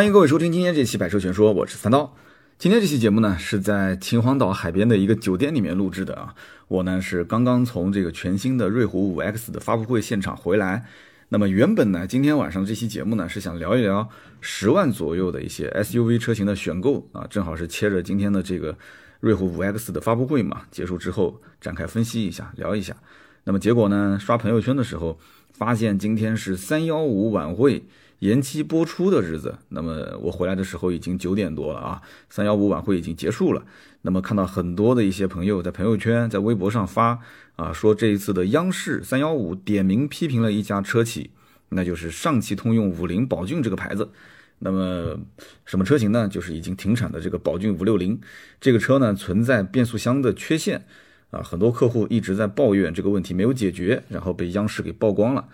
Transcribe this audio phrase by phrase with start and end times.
[0.00, 2.16] 欢迎各位收听今天这期《百车全说》，我是三刀。
[2.56, 6.34] 今天这期节目呢，是在秦皇岛海边的一个酒店里面录制的啊。
[6.68, 10.86] 我呢是刚刚从这个全新的瑞虎五 X 的发布会现场回来。
[11.28, 14.08] 那么原本呢，今天晚上这期节目呢，是想聊一聊
[14.40, 18.74] 十万左右的一些 SUV 车型的选购啊，正好是切着今天的这个
[19.20, 22.96] 瑞虎五 X 的发布会嘛，结束之后展开分析一下，聊一下。
[23.44, 25.20] 那么结果呢，刷朋友圈的时候，
[25.52, 27.84] 发现今天是三幺五晚会。
[28.20, 33.64] 延期播出的日子，那么我回来的时候已经九点多了啊，三幺五晚会已经结束了。
[34.02, 37.18] 那么看到很多的一些朋友在朋友圈、在微博上发
[37.56, 41.30] 啊，说这一次的央视三幺五点名批评了一家车企，
[41.70, 44.10] 那就是上汽通用五菱宝骏这个牌子。
[44.58, 45.18] 那么
[45.64, 46.28] 什么车型呢？
[46.28, 48.20] 就是已经停产的这个宝骏五六零，
[48.60, 50.84] 这个车呢存在变速箱的缺陷
[51.30, 55.48] 啊，很多客户一直在抱怨这个问题没有解决，然后被央视给曝光了。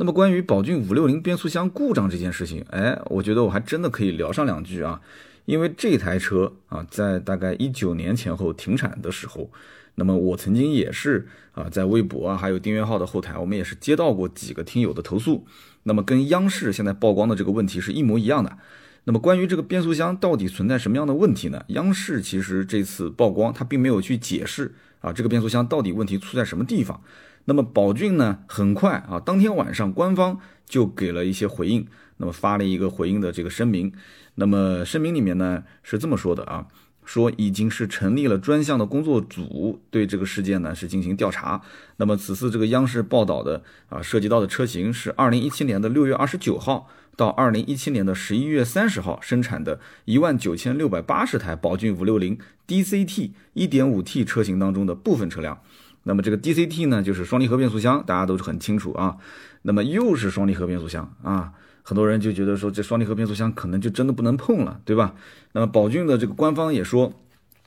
[0.00, 5.00] 那么关于宝骏五六零变速箱故障这件事情，哎，我觉得我还真的可以聊上两句啊，
[5.44, 9.50] 因为这台车啊，在大概一九年前后停产的时候，
[9.96, 15.44] 那么我曾经也是啊，在微博啊，还有订阅号的后台，我们也是接到过几个听友的投诉，
[15.82, 18.56] 那么跟央视现在曝光的这个问题是一模一样的。
[19.02, 21.64] 那么关于这个变速箱到底存在什么样的问题呢？
[21.70, 27.02] 央视其实这次曝光，它并没有去解释啊，这个变速箱到底问题出在什么地方。
[27.48, 31.86] 那么宝骏呢，很快啊，当天晚上官方就给了一些回应，
[32.18, 33.90] 那么发了一个回应的这个声明。
[34.34, 36.66] 那么声明里面呢是这么说的啊，
[37.06, 41.62] 说已经是成立了专项的工作组，对这个事件呢是进行调查。
[41.96, 55.62] 那么此次这个央视报道的啊，涉及到的车型是二零一七年的六月二十九号到二零一七年的十一月三十号生产的一万九千六百八十台宝骏五六零 DCT 一点五 T 车型当中的部分车辆。
[56.08, 59.18] 那么这个 DCT 呢，就是双离合变速箱，大家都是很清楚啊。
[59.60, 65.14] 那么又是双离合变速箱啊，很多人就觉得说这双离合变速箱可能就真的不能碰了，对吧？
[65.52, 67.12] 那么宝骏的这个官方也说，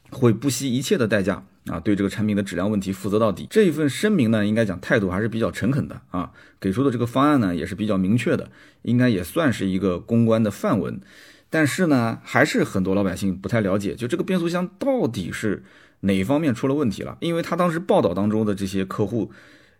[0.10, 3.46] 会不惜一切的代价啊，对这个产品的质量问题负责到底。
[3.48, 8.50] 这一份声明呢，应该讲态度还是比较诚恳的啊，给出的这个方案呢也是比较明确的，
[8.82, 11.00] 应该也算是一个公关的范文。
[11.52, 15.64] 但是呢，还是很多老百姓不太了解，就这个变速箱到底是。
[16.02, 17.18] 哪一方面出了问题了？
[17.22, 19.32] 因为他当时报道当中的这些客户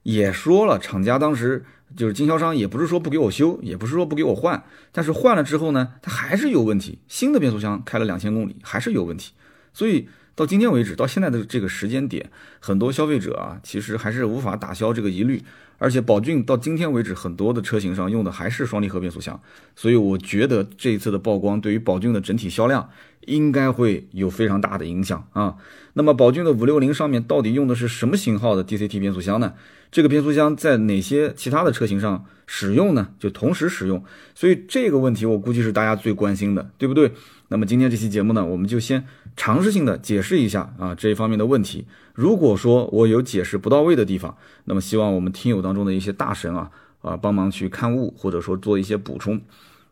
[0.04, 1.64] 也说了，厂家当时
[1.96, 7.00] 就是经销商，也不是说不给我修，也不是说不给我换，但是换了之后呢，它还是有问题。
[7.08, 9.34] 新的变速箱开了两千公里还是有问题，
[9.74, 15.44] 所以到今天为止，到现在的这个时间点，很多消费者啊，其实还是无法打消这个疑虑。
[15.78, 19.42] 而且宝骏到今天为止，很多的车型上用的还是双离合变速箱，
[19.76, 22.88] 所以我觉得这一次的曝光对于宝骏的整体销量
[23.26, 25.56] 应该会有非常大的影响啊。
[25.94, 29.54] 那么宝骏的五六零上面到底用的是什么型号的 DCT 变速箱呢？
[29.92, 33.10] 这个变速箱在哪些其他的车型上使用呢？
[33.20, 34.02] 就同时使用，
[34.34, 37.12] 所以这个问题我估计是大家最关心的，对不对？
[37.50, 39.06] 那么今天这期节目呢，我们就先
[39.36, 41.86] 尝试性的解释一下啊这一方面的问题。
[42.14, 46.72] 如果说我有解释不到位的地方，那么希望我们听友当中的一些大神啊
[47.02, 49.42] 啊帮忙去看物，或者说做一些补充。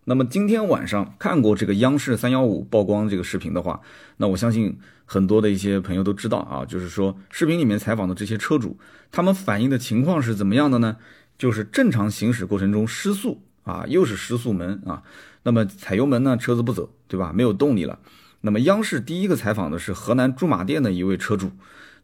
[0.06, 3.80] 那么今天晚上看过这个央视三幺五曝光这个视频的话，
[4.18, 8.78] 那我相信很多的一些朋友都知道啊，就是说视频里面采访的这些车主，
[9.12, 10.98] 他们反映的情况是怎么样的呢？
[11.38, 15.04] 就是正常行驶过程中失速啊，又是失速门啊。
[15.44, 17.32] 那么踩油门呢，车子不走，对吧？
[17.34, 18.00] 没有动力了。
[18.42, 21.52] 那么央视第一个采访的是河南驻马店的一位车主。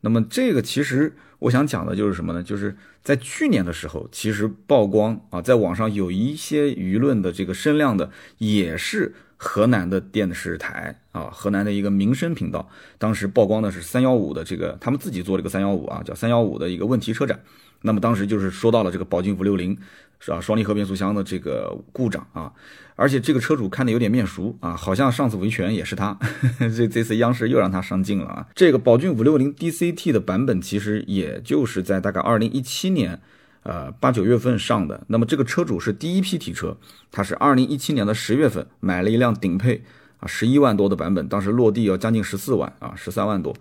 [0.05, 2.43] 那么这个其实我想讲的就是什么呢？
[2.43, 17.40] 就是在去年的时候，其实曝光啊，在网上有一些舆论的这个声量的，也是河南的电视台啊，河南的一个民生频道，当时曝光的是三幺五的这个，他们自己做了一个三幺五啊，叫三幺五的一个问题车展。
[17.81, 19.78] 那么当时就是说到了这个宝骏五六零。
[20.18, 20.40] 是吧？
[20.40, 22.51] 双离合变速箱的这个故障啊，
[22.96, 26.17] 而且这个车主看的有点面熟啊，好像上次维权也是他，
[26.57, 28.47] 这这次央视又让他上镜了啊。
[28.56, 33.22] 这个宝骏五六零 DCT 的版本其实也就是在大概二零一七年，
[33.65, 35.03] 呃八九月份上的。
[35.07, 36.77] 那么这个车主是第一批提车，
[37.11, 39.83] 他是二零一七年的十月份买了一辆顶配
[40.19, 43.53] 啊，十一万多的版本，当时落地要将近十四万啊，十三万多。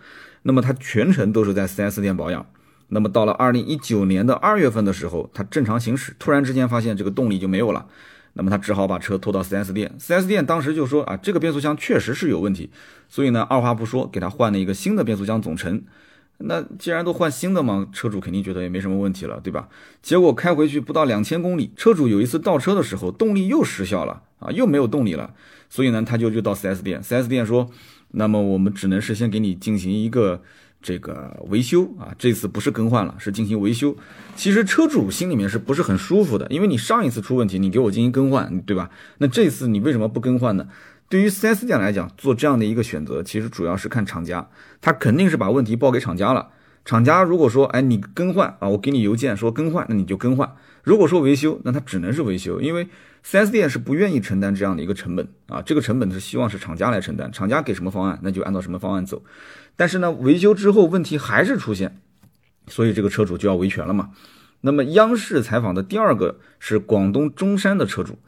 [0.42, 2.46] 那么他全程都是在 4S 店保养。
[2.88, 7.86] 那么到了二零一九年的二月份的时候，他正常行驶，突然之间发现这个动力就没有了，
[8.34, 12.70] 那么他只好把车拖到 4S 店，4S 店当时就说啊，这个变速箱确实是有问题，
[13.08, 15.82] 所以呢，二话不说给他换了一个新的变速箱总成。
[16.38, 19.68] 那既然都换新的嘛，车主肯定觉得也没什么问题了，对吧？
[20.02, 25.32] 结果开回去不到两千公里，车主有一次倒车的时候，动力又失效了啊，又没有动力了，
[25.70, 27.70] 所以呢，他就就到 4S 店，4S 店说，
[28.12, 30.42] 那么我们只能是先给你进行一个。
[30.86, 33.96] 这个维修啊，这次不是更换了，是进行维修。
[34.36, 36.46] 其实车主心里面是不是很舒服的？
[36.50, 38.90] 因为你上一次出问题，你给我进行更换，对吧？
[39.16, 40.68] 那这次你为什么不更换呢？
[41.14, 44.48] 对于 4S 店来讲，做这样的一个选择，其实主要是看厂家，
[44.80, 46.50] 他肯定是把问题报给厂家了。
[46.84, 50.56] 厂家如果说，哎，你更换啊，我给你邮件说更换，那你就更换。
[50.82, 52.88] 如果说维修，那他只能是维修，因为
[53.24, 55.62] 4S 店是不愿意承担这样的一个成本啊。
[55.62, 59.22] 这个成本是希望是厂家来承担，厂家给什么方案，那就按照什么方案走。
[59.76, 61.96] 但是呢，维修之后问题还是出现，
[62.66, 64.10] 所以这个车主就要维权了嘛。
[64.62, 68.18] 那么央视采访的第二个是广东中山的车主，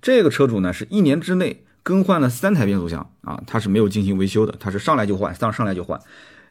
[0.00, 5.96] 这个车主呢是一年之内更换了三台变速箱啊，他是没有进行维修的，他是上来就换，上上来就换。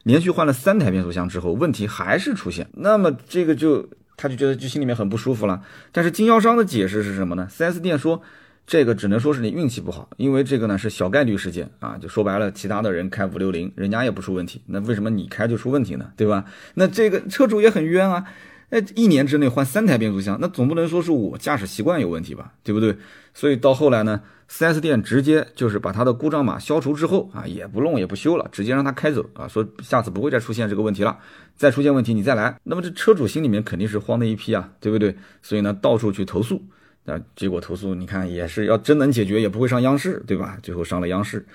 [0.04, 3.86] 连续换了三台变速箱之后，问题还是出现，那么这个就
[4.16, 5.60] 他就觉得就心里面很不舒服了。
[5.92, 8.22] 但是经销商的解释是什么呢四 S 店说
[8.66, 16.10] 这个只能说是你运气不好，因为这个呢是小概率事件啊，就说白了，其他的人开五六零，人家也不出问题，那为什么你开就出问题呢？
[16.16, 16.46] 对吧？
[16.76, 18.24] 那这个车主也很冤啊。
[18.68, 22.96] 那一年之内换三台变速箱，那总不能说是我驾驶习惯有问题吧，对不对？
[23.32, 24.20] 所以到后来呢
[24.50, 31.16] ，4S 店直接就是把他的故障码消除之后啊，也不弄也不修了，直接让他开走啊，说下次不会再出现这个问题了，
[31.54, 32.58] 再出现问题你再来。
[32.64, 35.14] 那么这车主心里面肯定是慌的一批啊，对不对？
[35.42, 36.60] 所以呢，到处去投诉，
[37.04, 40.58] 那结果投诉你看也是要真能解决，也不会上央视，对吧？
[40.62, 41.46] 最后上了央视。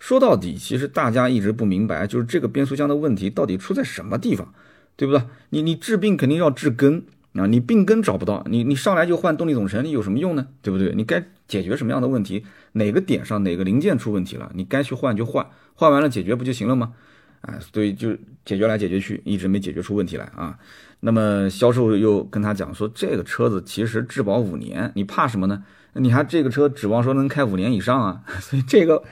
[0.00, 4.52] 说到底，其实大家一直不明白，就是这个变速箱的问题到底出在什么地方。
[4.96, 5.22] 对不对？
[5.50, 7.04] 你你治病肯定要治根
[7.34, 7.46] 啊！
[7.46, 10.48] 你病根找不到，你你上来就换动力总成，你有什么用呢？
[10.62, 10.94] 对不对？
[10.94, 12.44] 你该解决什么样的问题？
[12.72, 14.50] 哪个点上哪个零件出问题了？
[14.54, 16.94] 你该去换就换，换完了解决不就行了吗？
[17.42, 20.58] 啊，所以就解决来解决去，一直没解决出问题来啊。
[21.00, 25.62] 那么销售又跟他讲说，这个车子其实质保五年，你怕什么呢？
[25.92, 28.22] 你还这个车指望说能开五年以上啊？
[28.40, 29.02] 所以这个。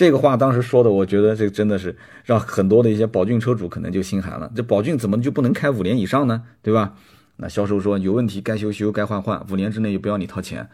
[0.00, 1.94] 这个话当时说的，我觉得这真的是
[2.24, 4.50] 让很多的一些宝骏车主可能就心寒了。
[4.56, 6.44] 这宝骏怎么就不能开五年以上呢？
[6.62, 6.94] 对吧？
[7.36, 10.70] 那销售说有问题该修修，该换换，五年之内又不要你掏钱。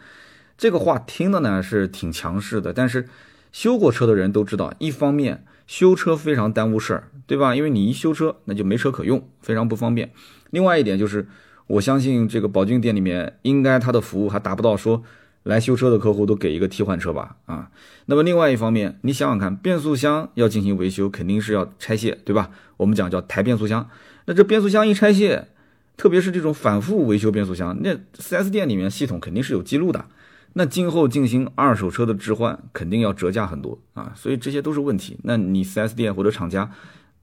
[0.57, 3.09] 这个话听的呢是挺强势的，但是
[3.51, 7.53] 修过车的人都知道，一方面修车非常耽误事儿，对吧？
[7.53, 10.09] 因为你一修车那就没车可用，非常不方便。
[10.51, 11.27] 另外一点就是，
[11.67, 15.03] 我相信这个宝骏店里面应该它的服务还达不到说。
[15.47, 17.71] 来修车的客户都给一个替换车吧，啊，
[18.07, 22.51] 那么另外一方面，你想想看，变速箱要进行维修，肯定是要拆卸，对吧？
[22.75, 23.89] 我们讲叫抬变速箱，
[24.25, 25.47] 那这变速箱一拆卸，
[25.95, 30.05] 特别是这种反复维修变速箱，那 4S 店里面系统肯定是有记录的，
[30.53, 35.17] 那今后进行二手车的置换，肯定要折价很多啊，所以这些都是问题。
[35.23, 36.69] 那你 4S 店或者厂家，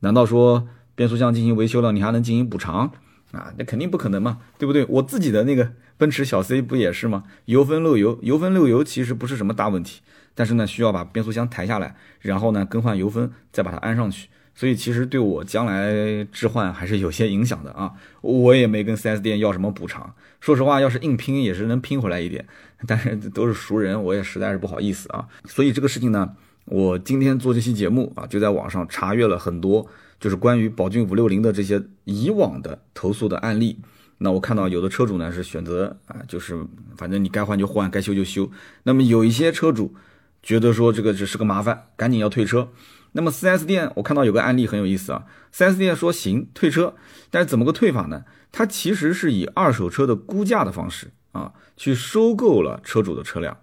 [0.00, 2.90] 难道说变速箱进行维修了，你还能进行补偿？
[3.34, 4.84] 啊，那肯定不可能嘛，对不对？
[4.88, 7.24] 我自己的那个奔驰小 C 不也是吗？
[7.46, 10.00] 油封漏油，油封漏油其实不是什么大问题，
[10.34, 14.28] 但是呢，需要把变速箱抬下来，然后呢更换油封，再把它安上去。
[14.56, 17.92] 所以其实对我将来置换还是有些影响的啊。
[18.20, 22.46] 我也没跟 4S 店要什么补偿，说实话，要是硬拼也是能拼回来一点，
[22.86, 25.26] 但是都是熟人，我也实在是不好意思啊。
[25.44, 29.88] 所以这个事情呢，我今天做这期节目啊，就在网上查阅了很多。
[30.24, 33.78] 就是关于宝骏五六零的这些以往的投诉的案例，
[34.16, 36.66] 那我看到有的车主呢是选择啊，就是
[36.96, 38.50] 反正你该换就换，该修就修。
[38.84, 39.94] 那么有一些车主
[40.42, 42.70] 觉得说这个只是个麻烦，赶紧要退车。
[43.12, 46.94] 那么 4S 店我看到有个案例很有意思啊，4S 店说行退车，
[47.30, 48.24] 但是怎么个退法呢？
[48.50, 53.54] 它其实是以二手车的估价的方式啊去收购了车主的车辆。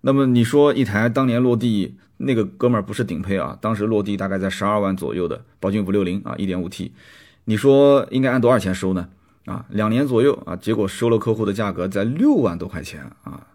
[0.00, 6.92] 那么你说一台当年落地那个哥们儿不是顶配啊，当时落地大概在十二万左右的宝骏五六零啊，一点五 T，
[7.44, 9.08] 你说应该按多少钱收呢？
[9.46, 13.46] 啊，两年左右啊，结果收了客户的价格在六万多块钱啊，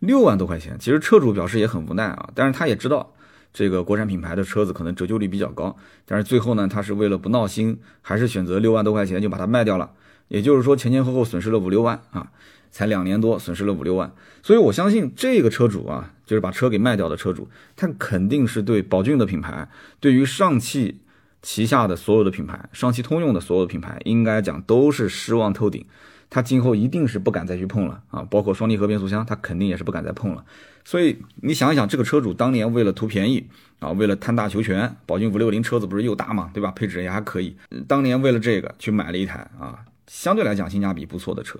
[0.00, 0.76] 六万多块钱。
[0.80, 3.12] 其实车主表示也很无奈啊，但是他也知道
[3.52, 9.90] 这个国产品牌的车子可能折旧率比较高，但是最后呢，他是为了不闹心，还是选择六万多块钱就把它卖掉了。
[10.28, 12.32] 也就是说前前后后损失了五六万啊。
[12.76, 19.66] 才两年多，损失了五六万，所以我相信这个车主啊，就是把车给卖掉的车主，他肯定是对宝骏的品牌，
[19.98, 21.00] 对于上汽
[21.40, 25.86] 旗下的所有的品牌，上汽通用的所有的品牌，应该讲都是失望透顶，
[26.28, 30.44] 他今后一定是不敢再去碰了啊，包括双离合变速箱，他肯定也是不敢再碰了。
[30.84, 33.46] 所以你想一想，这个车主当年为了图便宜
[33.78, 36.70] 啊，为了贪大求全，宝骏五六零车子不是又大嘛，对吧？
[36.72, 37.56] 配置也还可以，
[37.88, 41.58] 当年为了这个去买了一台啊，相对来讲性价比不错的车。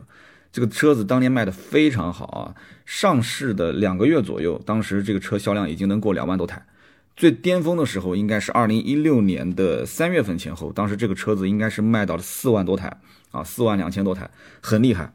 [0.57, 2.55] 这个车子当年卖的非常好啊，
[2.87, 6.65] 上市的两个月左右，当时这个车销量已经能过两万多台，
[7.15, 12.91] 最巅峰的时候应该是二零一六年的三月份前后，当时这个车子应该是卖到了四万多台
[13.33, 14.31] 啊，四万两千多台，
[14.63, 15.13] 很厉害。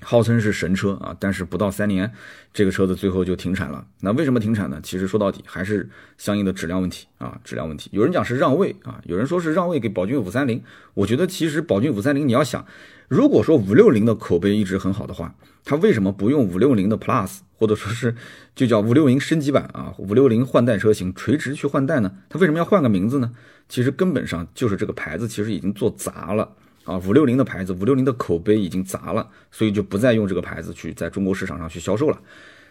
[0.00, 2.10] 号称是神车啊，但是不到三年，
[2.52, 3.84] 这个车子最后就停产了。
[4.00, 4.80] 那为什么停产呢？
[4.82, 7.90] 其实说到底还是相应的质量问题啊，质量问题。
[7.92, 10.62] 有人讲是让位啊，有人说是让位给宝骏五三零。
[10.94, 12.64] 我觉得其实宝骏五三零，你要想，
[13.08, 18.14] 如果说五六零的口碑一直很好的话，它为什么不用五六零的 Plus，或者说是
[18.54, 22.12] 就叫五六零升级版啊，五六零换代车型垂直去换代呢？
[22.28, 23.32] 它为什么要换个名字呢？
[23.68, 26.54] 其实根本上就是这个牌子其实已经做砸了。
[26.88, 32.18] 啊，五六零的牌子，五六零的口碑已经砸了，所以就不再用这个牌子去在中国市场上去销售了。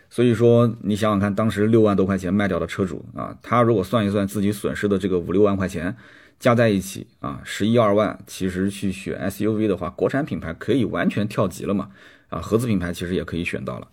[0.09, 5.95] 所以说，你想想看，当时六万多块钱卖掉的车主啊，他如果算一算自己损失的这个五六万块钱，
[6.39, 11.89] 加在一起啊，十一二万，其实去选 SUV 的话，国产品牌可以完全跳级了嘛？
[12.29, 13.88] 啊，合资品牌其实也可以选到了。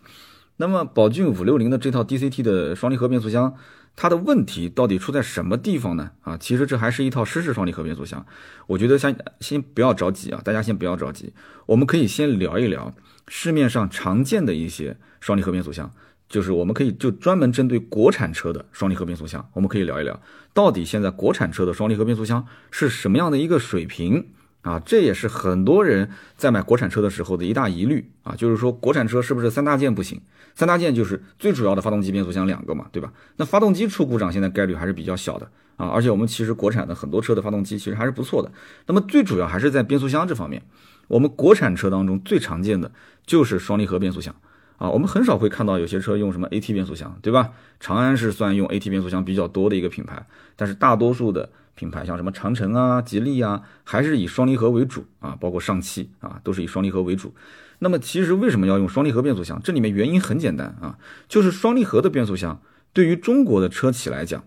[0.56, 3.54] 那么，宝骏五六零的这套 DCT 的双离合变速箱。
[3.96, 6.10] 它的问题到底出在什么地方呢？
[6.22, 8.24] 啊，其实这还是一套湿式双离合变速箱。
[8.66, 11.32] 我觉得先先不要着急啊，大家先不要着急，
[11.66, 12.92] 我们可以先聊一聊
[13.28, 15.92] 市面上常见的一些双离合变速箱，
[16.28, 20.20] 就是我们可以就专门针对国产车的双离合变速箱，我们可以聊一聊，
[20.52, 24.28] 到底现在国产车的双离合变速箱是什么样的一个水平。
[24.64, 30.20] 啊，这也是很多人在买国产车的时候的一大疑虑啊，就是说国产车是不是三大件不行？
[30.54, 33.12] 三大件就是最主要的发动机、变速箱两个嘛，对吧？
[33.36, 38.50] 那发动机出故障现在概率还是比较小的啊，而且我们其实国产的很多车的发动机其实还是不错的。
[38.86, 40.62] 那么最主要还是在变速箱这方面，
[41.08, 42.90] 我们国产车当中最常见的
[43.26, 44.34] 就是双离合变速箱
[44.84, 47.52] 啊，我们很少会看到有些车用什么 AT 变速箱，对吧？
[47.80, 50.26] 长安是算用 AT 变速箱比较多的一个品牌，
[50.56, 51.50] 但是大多数的。
[51.76, 57.34] 品牌像什么长城啊、吉利啊，还是以双离合为主啊，包括上汽啊，都是以双离合为主。
[57.80, 59.60] 那么其实为什么要用双离合变速箱？
[59.60, 60.96] 这里面原因很简单啊，
[61.28, 62.62] 就是双离合的变速箱
[62.92, 64.44] 对于中国的车企来讲，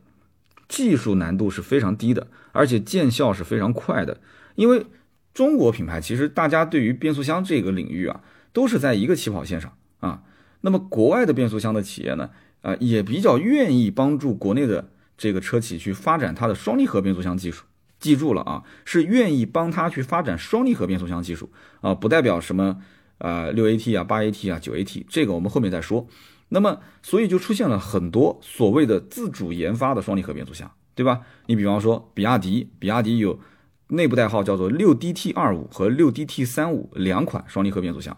[0.70, 4.22] 技术难度是非常低的，而且见效是非常快的。
[4.56, 4.86] 因为
[5.34, 8.22] 中国品牌其实大家对于变速箱这个领域啊，
[8.54, 10.22] 都是在一个起跑线上啊。
[10.62, 12.30] 那么国外的变速箱的企业呢，
[12.62, 14.90] 啊，也比较愿意帮助国内的。
[15.20, 17.66] 这个车企去发展它的双离合变速箱技术，
[17.98, 21.50] 记住了啊，是愿意帮他去发展双离合变速箱技术
[21.82, 22.78] 啊，不代表什么
[23.18, 26.08] 呃六 AT 啊、八 AT 啊、九 AT，这个我们后面再说。
[26.50, 31.22] 那么，所以就出现了很多所谓的自主研发的双离合变速箱，对吧？
[31.48, 33.40] 你比方说比亚迪，比亚迪有
[33.88, 38.16] 内部代号叫做六 DT 二五和六 DT 三五两款双离合变速箱。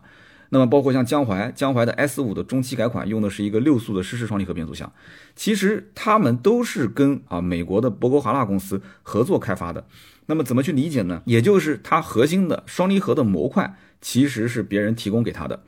[0.52, 4.92] 那么包括像江淮，江淮的 S 五的中期改款用的是一个六速的湿式双离合变速箱，
[5.36, 9.86] 其实他们都是跟啊美国的博格华纳公司合作开发的。
[10.26, 11.22] 那么怎么去理解呢？
[11.26, 15.64] 也就是它核心的双离合的模块其实是别人提供给他的，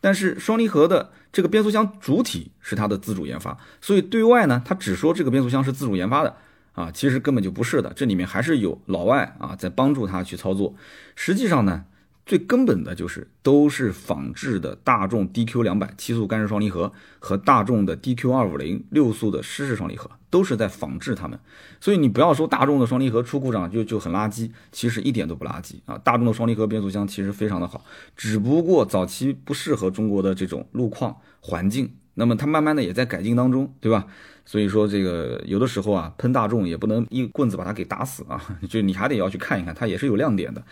[0.00, 6.34] 但是双离合的这个变速箱主体是它的自主研发，所以对外呢，它只说这个变速箱是自主研发的
[6.72, 10.74] 啊，其实根本就不是的，这里面还是有老外啊在帮助他去操作。
[11.14, 11.84] 实际上呢。
[12.26, 21.38] 最根本的就是都是仿制的大众 DQ 两百七速干式双离合和大众的 DQ 二五零六速的湿式双离合，都是在仿制它们。
[21.80, 25.98] 所以你不要说大众的双离合出故障就就很垃圾，其实一点都不垃圾啊！
[25.98, 27.84] 大众的双离合变速箱其实非常的好，
[28.16, 34.06] 只不过早期不适合中国的这种路况环境，那么它慢慢的也在改进当中，对吧？
[34.46, 40.64] 所以说这个有的时候啊，喷大众也不能一棍子把它给打死啊， 就你还得要去看一看，它也是有亮点的。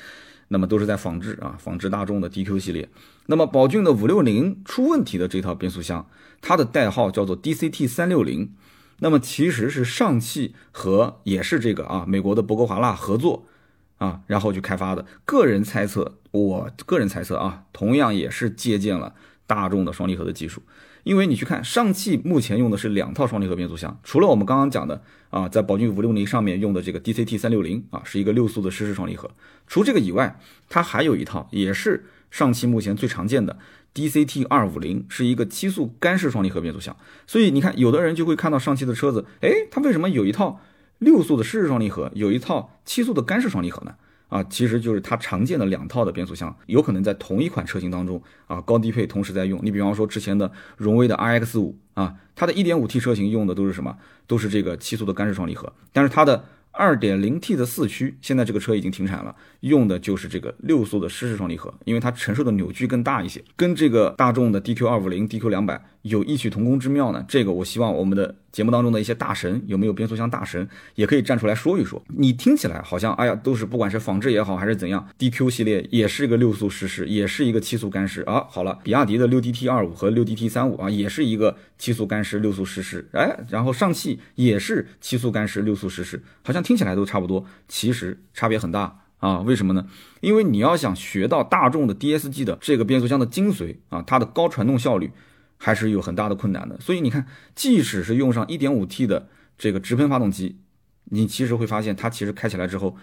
[0.48, 2.88] 那么都是在仿制啊，仿制大众的 DQ 系列。
[3.26, 6.06] 那么宝骏的五六零出问题的这套变速箱，
[6.40, 8.54] 它的代号叫做 DCT 三六零。
[8.98, 13.46] 那么其实是上汽和也是这个啊美国的博格华纳合作
[13.98, 15.04] 啊，然后去开发的。
[15.24, 19.14] 个人猜测，我个人猜测啊，同样也是借鉴了
[19.54, 20.62] 大众的双离合的技术。
[21.04, 29.30] 因为你去看上汽目前用的是两套双离合变速箱，除了我们刚刚讲的啊，在宝骏五六零上面用的这个 DCT 三六零啊，是一个六速的湿式双离合。
[29.66, 33.58] 除这个以外，它还有一套也是上汽目前最常见的
[33.92, 36.96] DCT 二五零，是一个七速干式双离合变速箱。
[37.26, 40.60] 所以你看，有的人就会看到上汽的车子，哎，它为什么有一套
[40.98, 43.96] 六速的湿式双离合，有一套七速的干式双离合呢？
[44.32, 49.60] 啊，其实就是它常见的两套的变速箱，有可能在同一款车型当中啊，高低配同时在用。
[49.62, 53.98] 你比方说之前的荣威的 RX 五啊，它的一点五 T 车型用的都是什么？
[54.26, 56.44] 都是这个七速的干式双离合，但是它的。
[56.74, 67.24] 二点零 T 的四驱，现在这个车已经停产了，用的就是这个六速的湿式双离合，因为它承受的扭矩更大一些，跟这个大众的 DQ 二五零、DQ 两百有异曲同工之妙呢。
[67.28, 72.02] 这个我希望我们的节目当中的一些大神，有没有变速箱大神，也可以站出来说一说。
[72.08, 78.46] 你听起来好像，哎呀，都是不管是仿制也好，还是怎样，DQ 系列也是一个六速湿式，也是一个七速干式啊。
[78.48, 86.62] 好了，比亚迪的六 DT 二五和六 DT 三五啊，也是一个七速干式、六速湿式，哎，然后上汽也是七速干式、六速湿式，好像。
[86.62, 89.84] 听起来都差不多，其实差别很大啊，为什么呢？
[90.20, 95.10] 因为你要想学到大众的 DSG 的这个变速箱的精髓啊，它的高传动效率
[95.64, 96.76] 还是有很大的困难的。
[96.80, 100.56] 所以你看，即使是用上 1.5T 的这个直喷发动机，
[101.04, 102.96] 你其实会发现它其实开起来之后，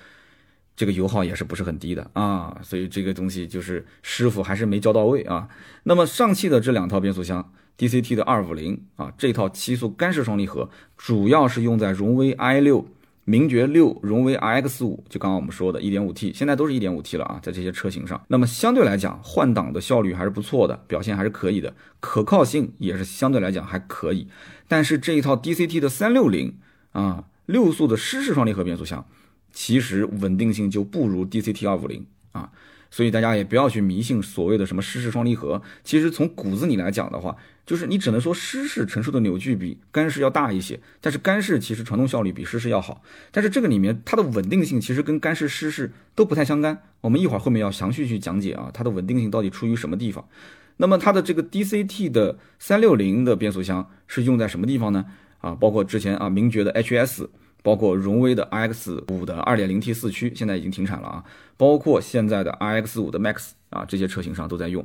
[0.76, 2.58] 这个油耗也是不是很低的啊。
[2.62, 5.48] 所以这个东西就是师傅还是没教到位啊。
[5.84, 12.86] 那么上汽的这两套变速箱，DCT 的250啊，这套七速干式双离合主要是用在荣威 i6。
[13.30, 24.28] 名爵六、荣威 RX 五，就刚刚我们说的 1.5T，现在都是一点五 T 了啊，在这些车型上，那么相对来讲，换挡的效率还是不错的，表现还是可以的，可靠性也是相对来讲还可以。
[24.68, 26.54] 但是这一套 DCT 的360
[26.94, 29.06] 啊，六速的湿式双离合变速箱，
[29.54, 32.50] 其实稳定性就不如 DCT 250啊。
[32.90, 37.36] 所以大家也不要去迷信所谓的什么湿式双离合，其实从骨子里来讲的话，
[37.70, 46.82] 就是你只能说湿式承受的扭矩比干式要大一些，但是干式其实传动效率比湿式要好，但是这个里面它的稳定性其实跟干式、湿式都不太相干。
[47.02, 50.28] 我们一会儿后面要详细去讲解啊，它的稳定性到底出于什么地方。
[50.78, 55.06] 那么它的这个 DCT 的三六零的变速箱是用在什么地方呢？
[55.38, 57.28] 啊，包括之前啊名爵的 HS。
[57.62, 61.24] 包括荣威的 RX 五的 2.0T 四驱现在已经停产了啊，
[61.58, 64.84] 包括现在的 RX 五的 Max 啊，这些车型上都在用。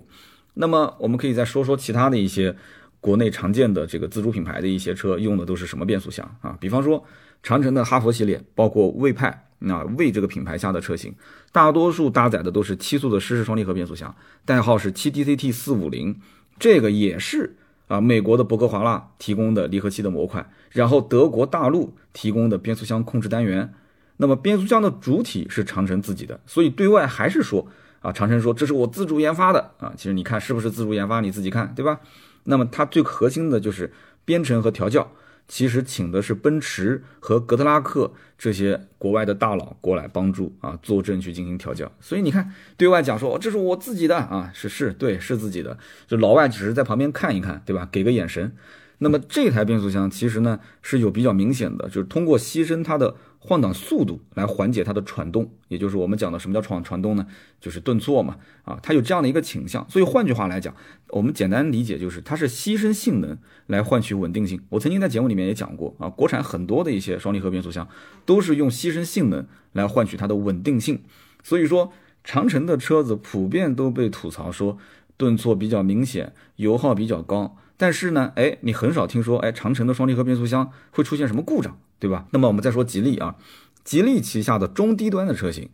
[0.54, 2.56] 那么我们可以再说说其他的一些
[3.00, 6.56] 国内常见的这个自主品牌的一些车用的都是什么变速箱啊？
[6.60, 7.04] 比方说
[7.42, 11.14] 长城的哈弗系列，包括魏派，那魏这个品牌下的车型，
[11.52, 16.18] 大多数搭载的都是七速的湿式双离合变速箱，代号是 7DCT 四五零，
[16.58, 17.56] 这个也是。
[17.86, 23.74] 啊，美国的伯格华纳提供的离合器的模块，然后德国大陆提供的变速箱控制单元，
[24.16, 27.68] 那么变速箱的主体是长城自己的，所以对外还是说
[28.04, 32.00] 啊，长城说这是我自主研发的啊，其实你看是不是自主研发，你自己看对吧？
[32.44, 33.90] 那么它最核心的就是
[34.26, 35.10] 编程和调教。
[35.46, 41.90] 其实请的是奔驰和格特拉克这些国外的大佬过来帮助啊，坐镇去进行调教。
[42.00, 47.88] 所以你看，对外讲说这是我自己的啊，是是对是自己的，就老外只是在旁边看一看，对吧？
[47.90, 48.54] 给个眼神。
[48.98, 53.16] 那么这台变速箱其实呢是有比较明显的，就是通过牺牲它的。
[53.46, 57.26] 换挡速度来缓解它的传动，也就是我们讲的什么叫传传动呢？
[57.60, 59.86] 就是顿挫嘛，啊，它有这样的一个倾向。
[59.90, 60.74] 所以换句话来讲，
[61.10, 63.36] 我们简单理解就是它是牺牲性能
[63.66, 64.58] 来换取稳定性。
[64.70, 67.86] 我曾经在节目里面也讲过啊，国产很多的一些双离合变速箱
[68.24, 71.02] 都是用牺牲性能来换取它的稳定性。
[71.42, 71.92] 所以说，
[72.24, 74.78] 长城的车子普遍都被吐槽说
[75.18, 77.58] 顿挫比较明显，油耗比较高。
[77.76, 82.26] 但是呢，哎，你很少听说，哎，长城的双离合变速箱会出现什么故障，对吧？
[82.30, 83.34] 那么我们再说吉利啊，
[83.82, 85.68] 吉利旗下的中低端的车型，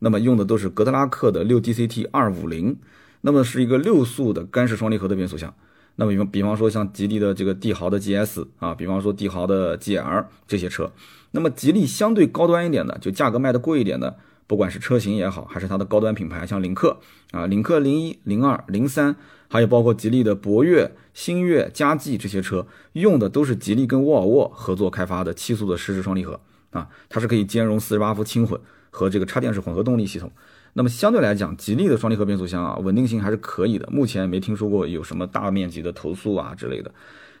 [0.00, 2.76] 那么用的都是格特拉克的六 DCT 二五零，
[3.22, 5.54] 那么是一个六速的干式双离合的变速箱。
[5.96, 10.92] 那么比方比方说像吉利的这个帝豪的 GS 啊，比方说帝豪的 GL 这些车，
[11.30, 14.18] 那么吉利相对高端一点的，就价格卖的贵一点的。
[14.48, 16.98] 不管是车型也好，还是它的高端品牌，像领克
[17.32, 19.16] 啊，领克零一、零二、零三，
[19.48, 30.30] 还有包括吉利的博越、星越、嘉际这些车，用的都是吉利跟沃尔沃合作开发的七速的湿式双离合啊，它是可以兼容四十八伏轻混和这个插电式混合动力系统。
[30.72, 36.92] 那么相对来讲，吉利的双离合变速箱啊，稳定性还是可以的，目前没听说过有什么大面积的投诉啊之类的。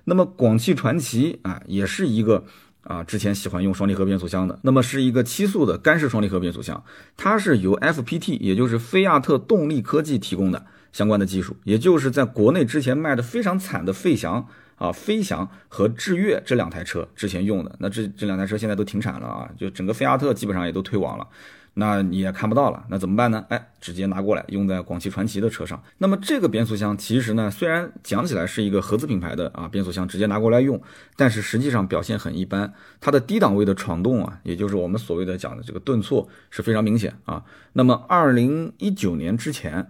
[0.04, 2.44] 那么广汽传祺啊，也是一个。
[2.88, 6.84] 啊，之前喜欢用双离合变速箱的，那么是一个七速的干式双离合变速箱，
[7.16, 10.64] 它是由 FPT，也就是菲亚特动力科技提供的
[10.96, 21.28] 相关的技术，也就是在国内之前卖的非常惨的费翔啊，飞翔和致悦这两台车之前用的，那这这两台车现在都停产了啊，就整个菲亚特基本上也都退网了。
[21.78, 23.44] 那你也看不到了，那怎么办呢？
[23.50, 25.78] 哎，直接拿过来用在广汽传祺的车上。
[25.98, 30.80] 那么这个变速箱其实呢，虽然讲起来是一个合资品牌的啊变速箱，直接拿过来用，
[31.16, 32.72] 但是实际上表现很一般。
[32.98, 37.44] 它的低档位的闯动啊，也就是我们所谓的讲的这个顿挫是非常明显啊。
[37.74, 39.86] 那么二零一九年之前，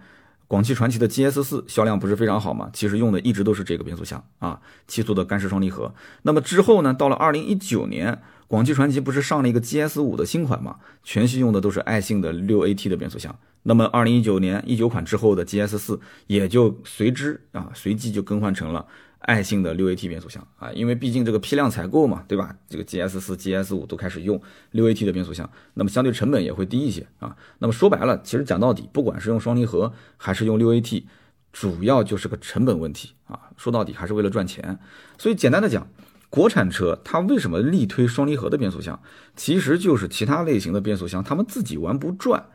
[0.49, 2.71] 广汽传祺的 GS 四销量不是非常好嘛？
[2.73, 5.95] 其实用的一直都是这个变速箱啊，七速的干式双离合。
[6.23, 8.19] 那么之后呢，到了二零一九年。
[8.49, 10.77] 广汽传祺不是上了一个 GS 五的新款嘛？
[11.03, 13.37] 全系用的都是爱信的六 AT 的变速箱。
[13.65, 18.87] 那么二零一九年一九款之后的 GS 四也就随之啊随即就更换成了
[19.27, 22.57] 爱信的六 AT 变速箱啊，因为毕竟这个批量采购嘛，对吧？
[22.69, 27.37] 这个 GS 四、GS 五都开始用六 AT 的变速箱，那么相对成本也会低一些啊。
[27.59, 31.05] 那么说白了，其实讲到底，不管是用双离合还是用六 AT，
[31.53, 33.51] 主要就是个成本问题啊。
[33.57, 34.79] 说到底还是为了赚钱。
[35.19, 35.87] 所以简单的讲。
[36.29, 39.01] 国产车它为什么力推双离合的变速箱？
[39.37, 42.49] 其实就是其他类型的变速箱他们自己玩不转，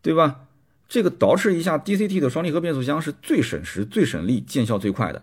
[0.00, 0.46] 对吧？
[0.88, 5.22] 这个捯饬一下 DCT 的双离合变速箱是最省时、最省力、见效最快的。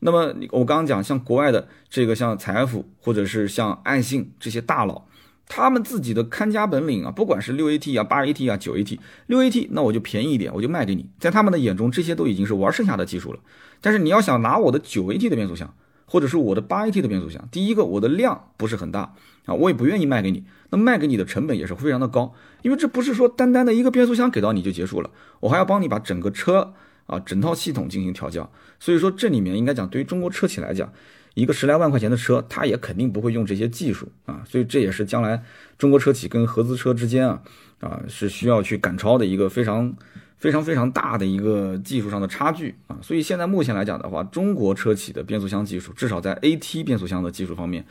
[0.00, 5.06] 那么我刚刚讲，像国外的这个像财富或者是像爱信这些大佬，
[5.48, 11.08] 他们自己的看家本领啊，不管是六 AT 啊、八 AT 啊、九 AT，六 AT 那我就便宜一点，我就卖给你。
[11.18, 13.38] 在他们的眼中，这些都已经是玩剩下的技术了。
[13.80, 19.14] 但是你要想拿我的九 AT 的变速箱，或者是我的八 AT 的变速箱，第一个我的量不是很大
[19.46, 20.44] 啊，我也不愿意卖给你。
[20.70, 26.74] 那卖给你的成本也是非常的高，因为这不是说单单的一个变速箱给到你就结束了，我还要帮你把整个车
[27.06, 28.50] 啊整套系统进行调教。
[28.78, 30.92] 所以说这里面应该讲，对于中国车企来讲。
[31.34, 35.44] 一个十来万块钱的车，它也肯定不会用这些技术啊，所以这也是将来
[35.76, 37.42] 中国车企跟合资车之间啊
[37.78, 39.94] 啊是需要去赶超的一个非常
[40.38, 42.96] 非常非常大的一个技术上的差距啊。
[43.02, 47.84] 所以现在目前来讲的话，中国车企的变速箱技术，至少在 AT 变速箱的技术方面，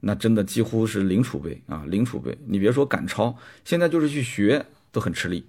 [0.00, 2.36] 那真的几乎是零储备啊，零储备。
[2.44, 5.42] 你别说赶超，现在就是去学都很吃力。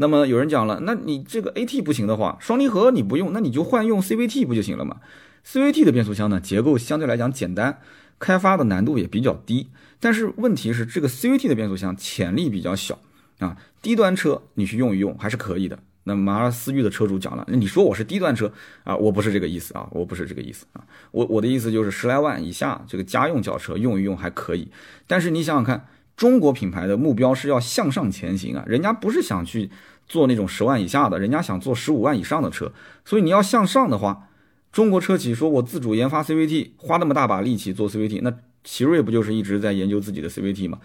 [0.00, 4.98] 那么有人讲了，那你这个 AT 不行的话，双离合你不用，那你就换用 CVT 不就行了吗
[5.44, 7.80] ？CVT 的变速箱呢，结构相对来讲简单，
[8.20, 9.68] 开发的难度也比较低。
[9.98, 13.00] 但是问题是，这个 CVT 的变速箱潜力比较小
[13.40, 13.56] 啊。
[13.82, 15.78] 低端车你去用一用还是可以的。
[16.04, 18.52] 那马尔思域的车主讲了，那你说我是低端车
[18.84, 18.96] 啊？
[18.96, 20.80] 我不是这个意思啊，我不是这个意思啊。
[21.10, 24.70] 我我的意思就是十来万以下这个家用轿车用一用还可以。
[25.06, 25.86] 但是你想想看，
[26.18, 29.70] 中国品牌的目标是要向上前行啊，人家不是想去
[30.06, 32.70] 做那种十万以下的，人家想做十五万以上的车。
[33.06, 34.24] 所以你要向上的话。
[34.70, 38.30] 中国车企说：“我自主研发 CVT，花那么大把力气做 CVT，那
[38.62, 40.78] 奇瑞不就是一直在研究自己的 CVT 吗？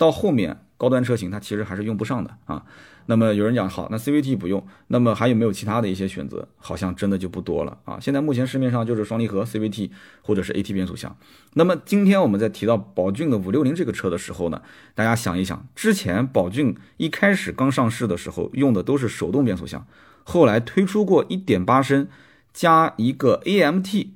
[0.00, 2.64] 到后面高端车型它其实还是用不上的啊。
[3.04, 6.48] 那么有人讲好，那 CVT 不用，那么还有没有其他的一些选择？
[6.56, 7.98] 好像真的就不多了啊。
[8.00, 9.90] 现在目前市面上就是双离合 CVT
[10.22, 11.14] 或者是 AT 变速箱。
[11.52, 14.62] 那么今天我们在提到宝骏的五六零这个车的时候呢，
[14.94, 19.86] 大家想一想，之前宝骏一开始刚上市的时候用的都是手动变速箱，
[20.24, 22.08] 后来推出过1.8升。
[22.52, 24.08] 加一个 AMT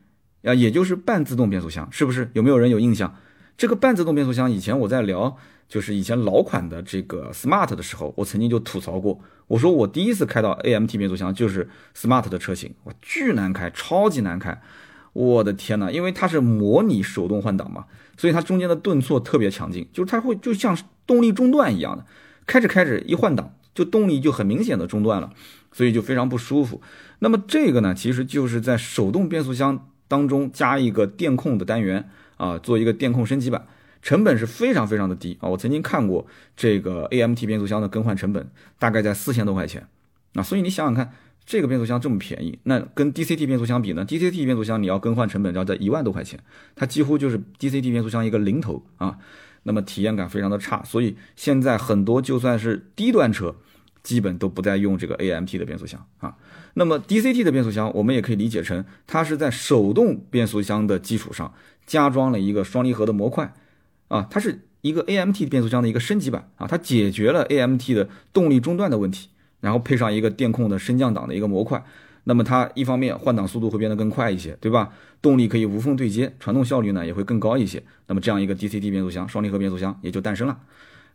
[0.43, 2.31] 啊，也就是半自动变速箱，是不是？
[2.33, 3.15] 有没有人有印象？
[3.57, 5.37] 这个半自动变速箱，以前我在聊，
[5.69, 14.61] 就是以前老款的这个 Smart 的时候，我曾经就吐槽过，我说我第一次开到 AMT 变速箱就是 Smart 的车型，哇，巨难开，超级难开，
[15.13, 22.05] 我的天呐，因为它是模拟手动换挡嘛，所以它中间的顿挫特别强劲，就是它会就像动力中断一样的，
[22.47, 25.33] 开着开着一换挡，就动力就很明显的中断了。
[25.77, 26.81] 所以就非常不舒服。
[27.19, 33.67] 那么这个呢，其实就是在手动变速箱当中加一个电控的单元啊，做一个电控升级版，
[34.05, 35.49] 成本是非常非常的低啊。
[35.49, 39.89] 我曾经看过这个 AMT 变速箱的更换成本大概在四千多块钱
[40.35, 40.43] 啊。
[40.43, 41.13] 所以你想想看，
[41.47, 46.39] 这个变速箱这么便宜，那跟 DCT 变速箱比呢？DCT 变速箱你要更换成本要在一万多块钱，
[46.77, 49.19] 它几乎就是 DCT 变速箱一个零头啊。
[49.65, 53.57] 那么体验感非常的差，所以现在很多就算是低端车。
[54.03, 56.37] 基本都不再用这个 AMT 的变速箱啊，
[56.75, 61.55] 那么 DCT 的变速箱，我们也可以理解成它是在手动变速箱的基础上
[61.87, 63.55] 加装了一个双离合的模块
[64.09, 69.29] 啊，它是一个 AMT 变速箱的一个升级版啊，它解决了 AMT 的动力中断的问题，
[69.61, 71.83] 然后配上一个电控的升降档的一个模块，
[72.25, 74.93] 那么它一方面换挡速度会变得更快一些，对吧？
[75.23, 80.59] 动力可以无缝对接，传动效率呢也会更高一些，那么这样一个 DCT 变速箱双离合变速箱也就诞生了。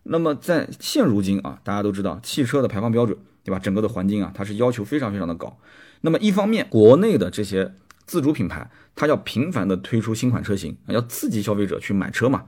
[0.03, 3.59] 那么在现如今啊，大家都知道汽车的排放标准，对吧？
[3.59, 5.59] 整个的环境啊，它是要求非常非常的高。
[6.01, 7.75] 那么一方面，国内的这些
[8.05, 12.45] 自主品牌，它要频繁的推出新款车型，要刺激消费者去买车嘛，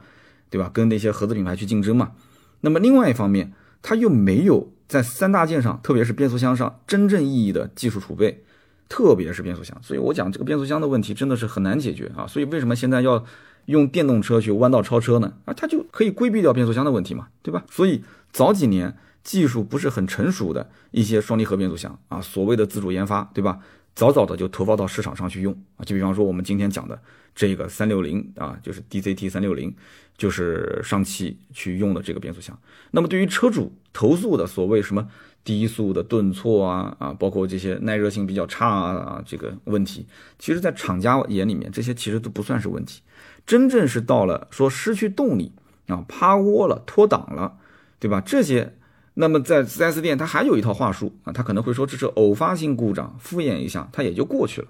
[0.51, 0.69] 对吧？
[0.71, 2.11] 跟那些合资品牌去竞争嘛。
[2.59, 8.43] 那么另外一方面，它又没有在三大件上，特别是变速箱上真正意义的技术储备，
[8.87, 9.75] 特别是变速箱。
[9.81, 12.27] 所以我讲这个变速箱的问题真的是很难解决啊。
[12.27, 13.25] 所以为什么现在要？
[13.65, 15.33] 用电动车去弯道超车呢？
[15.45, 17.63] 啊，它就可以规避掉变速箱的问题嘛，对吧？
[17.69, 23.59] 所以早几年技术不是很成熟的一些双离合变速箱啊，所谓的自主研发，对吧？
[23.93, 25.85] 早早的就投放到市场上去用啊。
[25.85, 26.99] 就比方说我们今天讲的
[27.33, 29.73] 这个三六零啊，就是 DCT 三六零，
[30.17, 32.57] 就是上汽去用的这个变速箱。
[32.91, 35.07] 那么对于车主投诉的所谓什么
[35.43, 40.05] 低速的顿挫啊啊，包括这些耐热性比较差啊这个问题，
[40.37, 43.01] 其实在厂家眼里面，这些其实都不算是问题。
[43.45, 45.51] 真正是到了说失去动力
[45.87, 47.57] 啊，趴窝了，脱档了，
[47.99, 48.21] 对吧？
[48.21, 48.75] 这些，
[49.15, 54.67] 那么在 4S 店，他还有一套话术啊，他可能会说这是偶发性故障，敷衍一下，他也就过去了。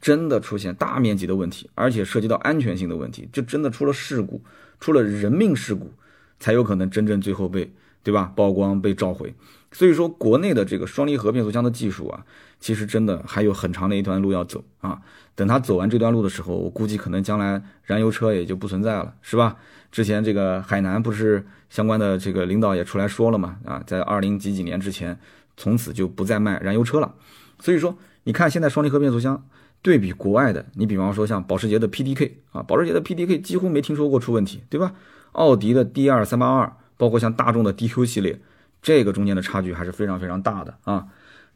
[0.00, 4.40] 真的出现大面积的问题，而且涉及到安全性的问题，就真的出了事故，
[4.80, 5.92] 出了人命事故，
[6.38, 8.32] 才有可能真正最后被，对吧？
[8.36, 9.34] 曝光被召回。
[9.70, 12.24] 所以说，国内的这个双离合变速箱的技术啊，
[12.58, 15.00] 其实真的还有很长的一段路要走啊。
[15.34, 19.56] 等他走完这段路的时候，我估计可能将来燃油车也就不存在了，是吧？
[19.92, 23.58] 之前这个海南不是相关的这个领导也出来说了嘛？
[23.64, 25.18] 啊，在二零几几年之前，
[25.56, 27.14] 从此就不再卖燃油车了。
[27.60, 29.46] 所以说，你看现在双离合变速箱
[29.82, 34.92] 对比国外的，你比方说像保时捷的 PDK 啊，保时捷的 PDK 几乎没听说过出问题，对吧？
[35.32, 38.40] 奥迪的 D 二三八二，包括像大众的 DQ 系列，
[38.82, 41.06] 这个中间的差距还是非常非常大的啊。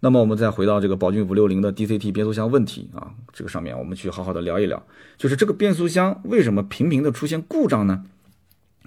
[0.00, 4.84] 那么我们再回到这个宝骏五六零的 DCT 变速箱问题啊，这个上面我们去好好的聊一聊，
[5.16, 8.04] 就是这个变速箱为什么频频的出现故障呢？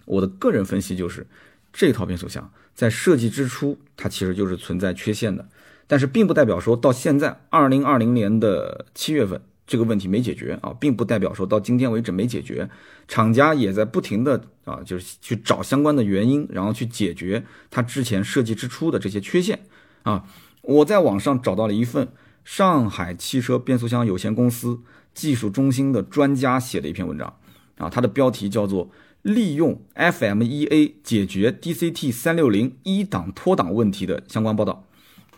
[0.06, 1.26] 我的个人分析就是，
[1.74, 5.48] 这套变速箱在设计之初它其实就是存在缺陷的，
[5.88, 12.69] 但是并不代表说到现在二零二零年的七月份这个问题没解决啊，并不代表说到今天为止没解决，
[13.08, 19.60] 厂家也在不停的啊，就是去找相关的原因，然后去解决它之前设计之初的这些缺陷
[20.04, 20.26] 啊。
[20.62, 22.08] 我在网上找到了一份
[22.43, 24.80] 上海汽车变速箱有限公司
[25.13, 27.36] 技术中心的专家写的一篇文章，
[27.78, 28.89] 啊，它的标题叫做
[29.24, 34.85] “利用 FMEA 解决 DCT 三六零一档脱档问题的相关报道”。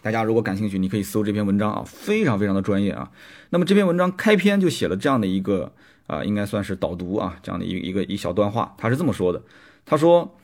[0.08, 3.12] 大家如果感兴趣，你可以搜这篇文章啊，非常非常的专业啊。
[3.50, 5.74] 那么这篇文章开篇就写了这样的一个
[6.06, 9.44] 啊，应该算是导读啊，这样的一一个一小段话，他是这么说的：
[9.86, 10.38] 他说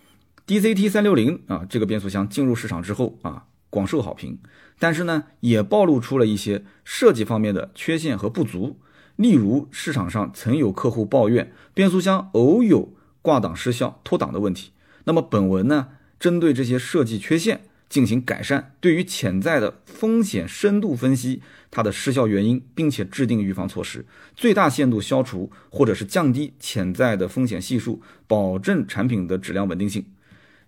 [0.45, 3.45] ，DCT 三六零啊，这个变速箱进入市场之后啊。
[3.69, 4.37] 广受好评，
[4.77, 8.77] 但是呢，也暴露出了一些设计方面的缺陷和不足。
[9.15, 14.73] 例如，市场上曾有客户抱怨变速箱偶有挂档失效、脱档的问题。
[15.05, 15.87] 那么，本文呢，
[16.19, 17.61] 针对这些设计缺陷
[17.93, 24.03] 进行改善，对于潜在的风险深度分析它的失效原因，并且制定预防措施，
[24.35, 30.03] 最大限度消除或者是降低潜在的风险系数，保证产品的质量稳定性。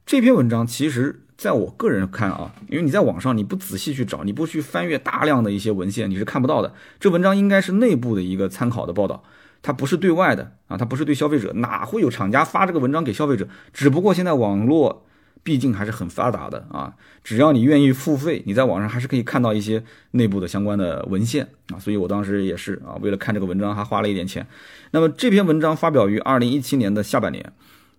[0.06, 1.22] 这篇文章其实。
[1.38, 6.74] 在我个人看啊，因为你在网上你不仔细去找，你不去翻阅大量的一些文献，你是看不到的。
[6.98, 9.22] 这文章应该是内部的一个参考的报道，
[9.62, 13.50] 它不是对外的啊，它不是对消费者，哪会有厂家发这个文章给消费者？
[13.74, 15.05] 只不过现在网络
[15.46, 19.82] 毕竟还是很发达的啊，只要你愿意付费，你在网上还是可以看到一些
[20.12, 21.80] 内部的相关的文献啊。
[21.80, 24.46] 所以我当时也是啊，为了看这个文章还花了一点钱。
[24.92, 27.54] 那么这篇文章发表于二零一七年的下半年。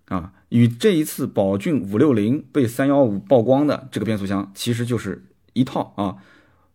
[0.09, 6.17] 啊，与这一次宝骏五六零被三幺五曝光的这个变速箱，其实就是一套啊。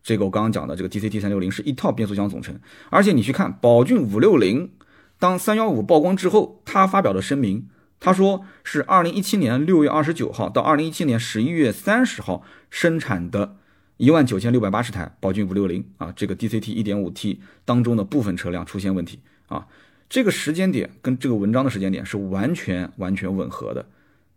[0.02, 2.54] 这个我刚刚讲的这个 DCT 三六零是一套变速箱总成，
[2.90, 4.70] 而且你去看宝骏五六零，
[5.18, 7.68] 当三幺五曝光之后，他发表的声明，
[8.04, 13.54] 他说是二零一七年六月二十九号到二零一七年十一月三十号生产的
[13.96, 19.68] 一万九千六百八十台宝骏五六零啊，这个 DCT 一点五 T 当中的部分车辆出现问题啊。
[20.08, 23.86] 这个时间点跟这个文章的时间点是完全完全吻合的，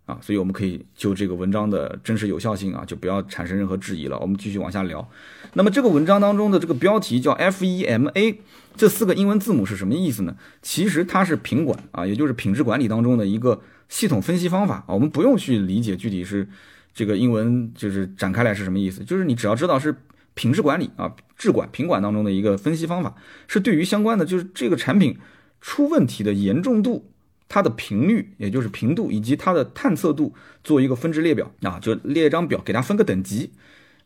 [0.06, 4.18] 啊，所以我们可以就这个文章的真实有效性啊，就不要产生任何质疑了。
[4.20, 5.08] 我们继续往下聊。
[5.54, 8.38] 那么这个文章当中的这个标题叫 FEMA，
[8.76, 10.36] 这四个英文字母是什么意思呢？
[10.62, 14.94] 其实它是品管啊，也就是品质管理当中的一个系统分析方法啊。
[14.94, 16.48] 我们不用去理解具体是
[16.94, 19.96] 这个英文就是展开来是什么意思，就是你只要知道是
[20.34, 23.16] 品质管理啊，质管品管当中的一个分析方法，
[23.48, 25.18] 是对于相关的就是这个产品。
[25.62, 27.12] 出问题的严重度，
[27.48, 33.52] 它的频率，也就是频度，以及它的探测度，做一个分值列表啊，就列一张表，给它分个等级。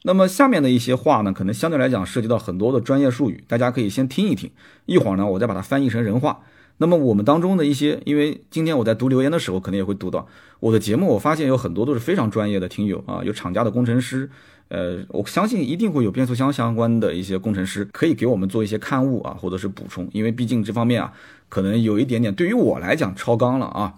[0.04, 4.50] 那么下面的一些话呢，可能相对来讲涉及到很多的专业术语，大家可以先听一听，
[4.86, 6.42] 一会儿呢，我再把它翻译成人话。
[6.78, 10.26] 那么我们当中的一些，因为今天我在读留言的时候，可能也会读到
[10.62, 14.30] 我的节目，我发现有很多都是非常专业的听友啊，有厂家的工程师。
[14.70, 21.12] 呃，我相信一定会有变速箱相关的一些工程师可以给我们做一些刊物啊，或者是补充，因为毕竟这方面啊，
[21.50, 23.96] 可能有一点点对于我来讲超纲了啊。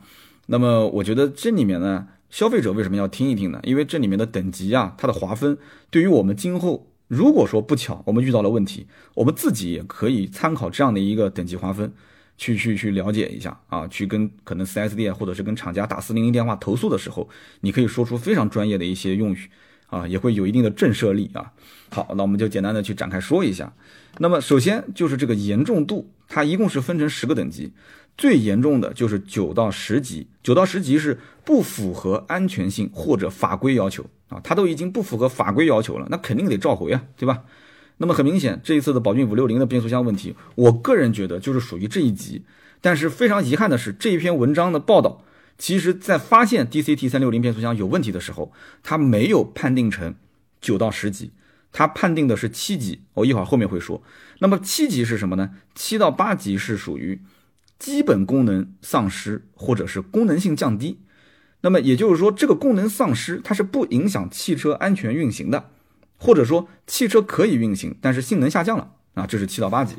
[0.48, 3.60] 那么我觉得这里面呢，消费者为什么要听一听呢？
[3.64, 5.58] 因为这里面的等级啊，它的划分
[5.90, 11.94] 对于我们今后如果说不巧我们遇到了问题，我们自己也可以参考这样的一个等级划分，
[12.38, 17.30] 去去去了解一下啊，去跟可能 4S 店或者是跟厂家打四零零电话投诉的时候，
[17.62, 19.50] 你可以说出非常专业的一些用语。
[19.92, 21.52] 啊，也会有一定的震慑力啊。
[21.90, 23.72] 好，那我们就简单的去展开说一下。
[24.18, 27.74] 那么首先就是这个严重度，它一共是分成十个等级，
[28.18, 37.44] 最严重的就是九到十级，九到十级是不符合安全性或者法规要求啊，它都已经不符合法规要求了，那肯定得召回啊，对吧？
[37.98, 42.44] 那么很明显，这一次的宝骏五六零的变速箱问题，我个人觉得就是属于这一级。
[42.80, 45.24] 但是非常遗憾的是，这一篇文章的报道。
[45.62, 50.16] 其实，在发现 DCT 三六零变速箱有问题的时候，它没有判定成
[50.60, 51.34] 九到十级，
[51.72, 53.02] 它判定的是七级。
[53.14, 54.02] 我一会儿后面会说。
[54.40, 55.52] 那么七级是什么呢？
[55.76, 57.22] 七到八级是属于
[57.78, 60.98] 基本功能丧失或者是功能性降低。
[61.62, 65.70] 那么也就是说，这个功能丧失它是不影响汽车安全运行的，
[66.18, 69.98] 或者说汽车可以运行，但是性能下降了啊，这是七到八级。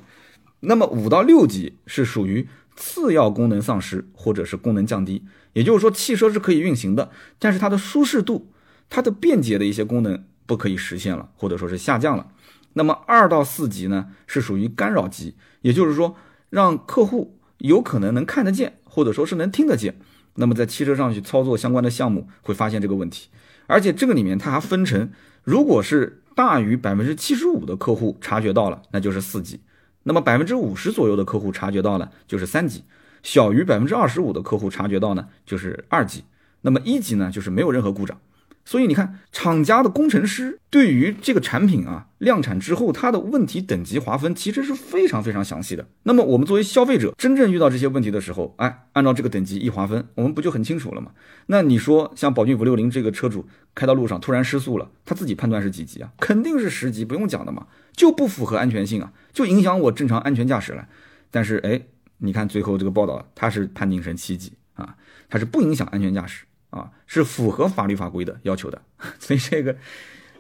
[0.59, 5.25] 那么五到六级是属于次要功能丧失或者是功能降低。
[5.53, 8.53] 也就是说，汽车是可以运行的，但是它的舒适度、
[8.89, 12.29] 它的便捷的一些功能不可以实现了，或者说是下降了。
[12.75, 16.17] 那么二到四级呢，是属于干扰级，也就是说，
[16.49, 19.97] 让客户有可能能看得见，或者说是能听得见，
[20.37, 23.29] 那么在汽车上去操作相关的项目，会发现这个问题。
[23.67, 25.11] 而且这个里面它还分成，
[25.45, 29.59] 如果是大于百分之七十五的客户察觉到了，那就是四级；
[30.05, 32.81] 那么百分之五十左右的客户察觉到了，就是三级；
[33.23, 36.23] 小于百分之二十五的客户察觉到呢，就是二级；
[36.63, 38.19] 那么一级呢，就是没有任何故障。
[38.65, 45.85] 所以你看，厂家的工程师对于这个产品啊量产之后，它的问题等级划分其实是非常非常详细的。
[46.05, 51.11] 那么我们作为消费者，真正遇到这些问题的时候，哎，按照这个等级一划分，我们不就很清楚了吗？
[51.47, 56.13] 那你说像宝骏五六零这个车主开到路上突然失速了，他自己判断是几级啊？
[56.21, 60.87] 肯定是十级，不用讲的嘛，就不符合安全性啊，就影响我正常安全驾驶了。
[61.33, 61.83] 但是哎，
[62.23, 64.97] 你看最后这个报道，他是判定成七级啊，
[65.29, 66.45] 它是不影响安全驾驶。
[66.73, 68.81] 啊，是符合法律法规的要求的，
[69.21, 69.77] 所以这个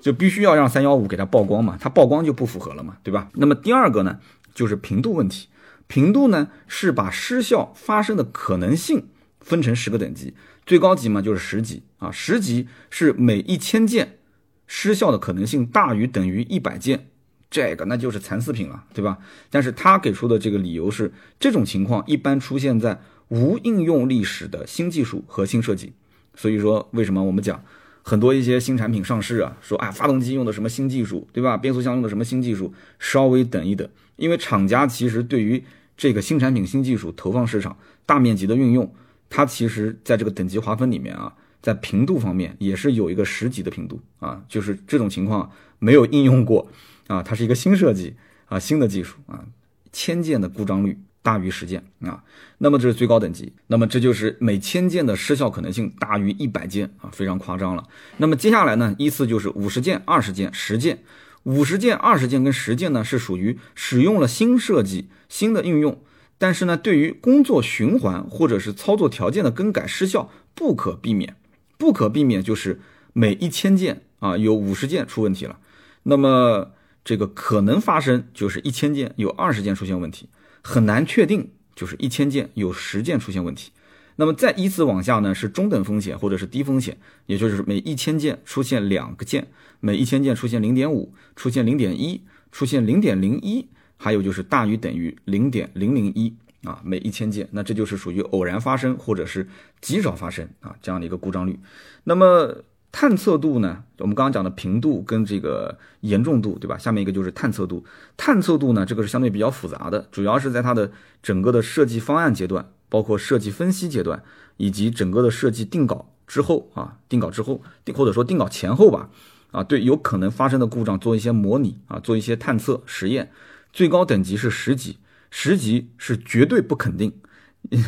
[0.00, 3.28] 就必须要让三幺五给它曝光嘛，它曝光就不符合了嘛，对吧？
[3.34, 4.18] 那么第二个呢，
[4.54, 5.48] 就是频度问题，
[5.88, 9.08] 频度呢是把失效发生的可能性
[9.40, 10.32] 分成十个等级，
[10.64, 14.20] 最高级嘛就是十级啊，十级是每一千件
[14.66, 17.10] 失效的可能性大于等于一百件，
[17.52, 19.18] 这个那就是残次品了，对吧？
[19.50, 25.92] 但是他给出的这个理由是，这种情况一般出现在无应用历史的新技术和新设计。
[26.34, 27.62] 所以说，为什么我们讲
[28.02, 29.54] 很多一些新产品上市啊？
[29.60, 31.58] 说啊，发动机用的什么新技术，对吧？
[31.58, 32.72] 变速箱用的什么新技术？
[32.98, 33.86] 稍微等一等，
[34.16, 35.62] 因为厂家其实对于
[35.94, 38.90] 这个新产品新技术投放市场、大面积的运用，
[39.28, 46.66] 它其实在这个等级划分里面啊，在频度方面也是有一个十级的频度啊，就是这种情况没有应用过
[47.12, 48.14] 啊，它是一个新设计
[48.46, 49.44] 啊，新的技术啊，
[49.92, 50.98] 千件的故障率。
[51.24, 52.24] 大于十件啊，
[52.58, 57.86] 那么这是最高等级，那么这就是每千件的失效可能性大于一百件啊，非常夸张了。
[58.16, 60.98] 那么接下来呢，依次就是五十件、二十件、十件。
[61.44, 66.02] 五十件、二十件跟十件呢，是属于使用了新设计、新的应用，
[66.38, 71.36] 但是呢，对于工作循环或者是操作条件的更改失效不可避免，
[71.78, 72.80] 不可避免就是
[73.12, 75.60] 每一千件啊有五十件出问题了，
[76.02, 76.72] 那么
[77.04, 80.28] 这个可能发生就是一千件有二十件出现问题。
[80.62, 83.72] 很难确定，就是一千件有十件出现问题，
[84.14, 89.48] 那么再依次往下呢，是中等风险或者是低风险，也就是每一千件出现两个件，
[89.80, 99.48] 每一千件出现零点五，出现零点一，出现零点零一，还有就是大于等于零点零零一啊，每一千件，那这就是属于偶然发生或者是
[99.80, 101.58] 极少发生啊这样的一个故障率，
[102.04, 102.62] 那么。
[102.92, 103.82] 探测度呢？
[103.98, 106.76] 我们刚刚讲的频度跟这个严重度，对吧？
[106.76, 107.84] 下面一个就是探测度。
[108.18, 114.22] 探测度呢，这个是相对比较复杂的，主要是在它的整个的设计方案阶段，包括设计分析阶段，
[114.58, 117.62] 以及整个的设计定稿之后啊，定稿之后，
[117.94, 119.08] 或者说定稿前后吧，
[119.52, 123.32] 啊，对有可能发生的故障做一些模拟啊，做一些探测实验。
[123.72, 124.98] 最高等级是十级，
[125.30, 127.10] 十级是绝对不肯定，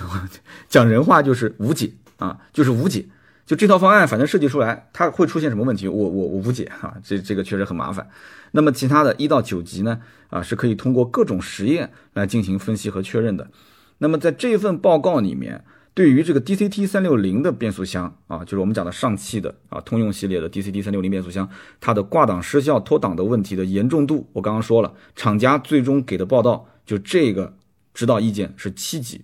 [0.66, 3.04] 讲人话就是无解啊，就是无解。
[3.46, 8.08] 就这套方案，反正设计出来，它会出现什么问题，我我我无解哈，这这个确实很麻烦。
[8.52, 13.50] 那么其他的一到九级呢，啊是可以通过各种实验来进行分析和确认的。
[13.98, 21.48] 那么在这份报告里面，对于这个 DCT 三六零的变速箱啊，就是我们讲的上汽的啊通用系列的 DCT 三六零变速箱，
[21.80, 27.54] 它的挂档失效脱档的问题的严重度，我刚刚说了，厂家最终给的报道就这个
[27.92, 29.22] 指导意见是七级，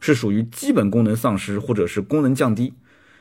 [0.00, 2.74] 是属于基本功能丧失或者是功能降低。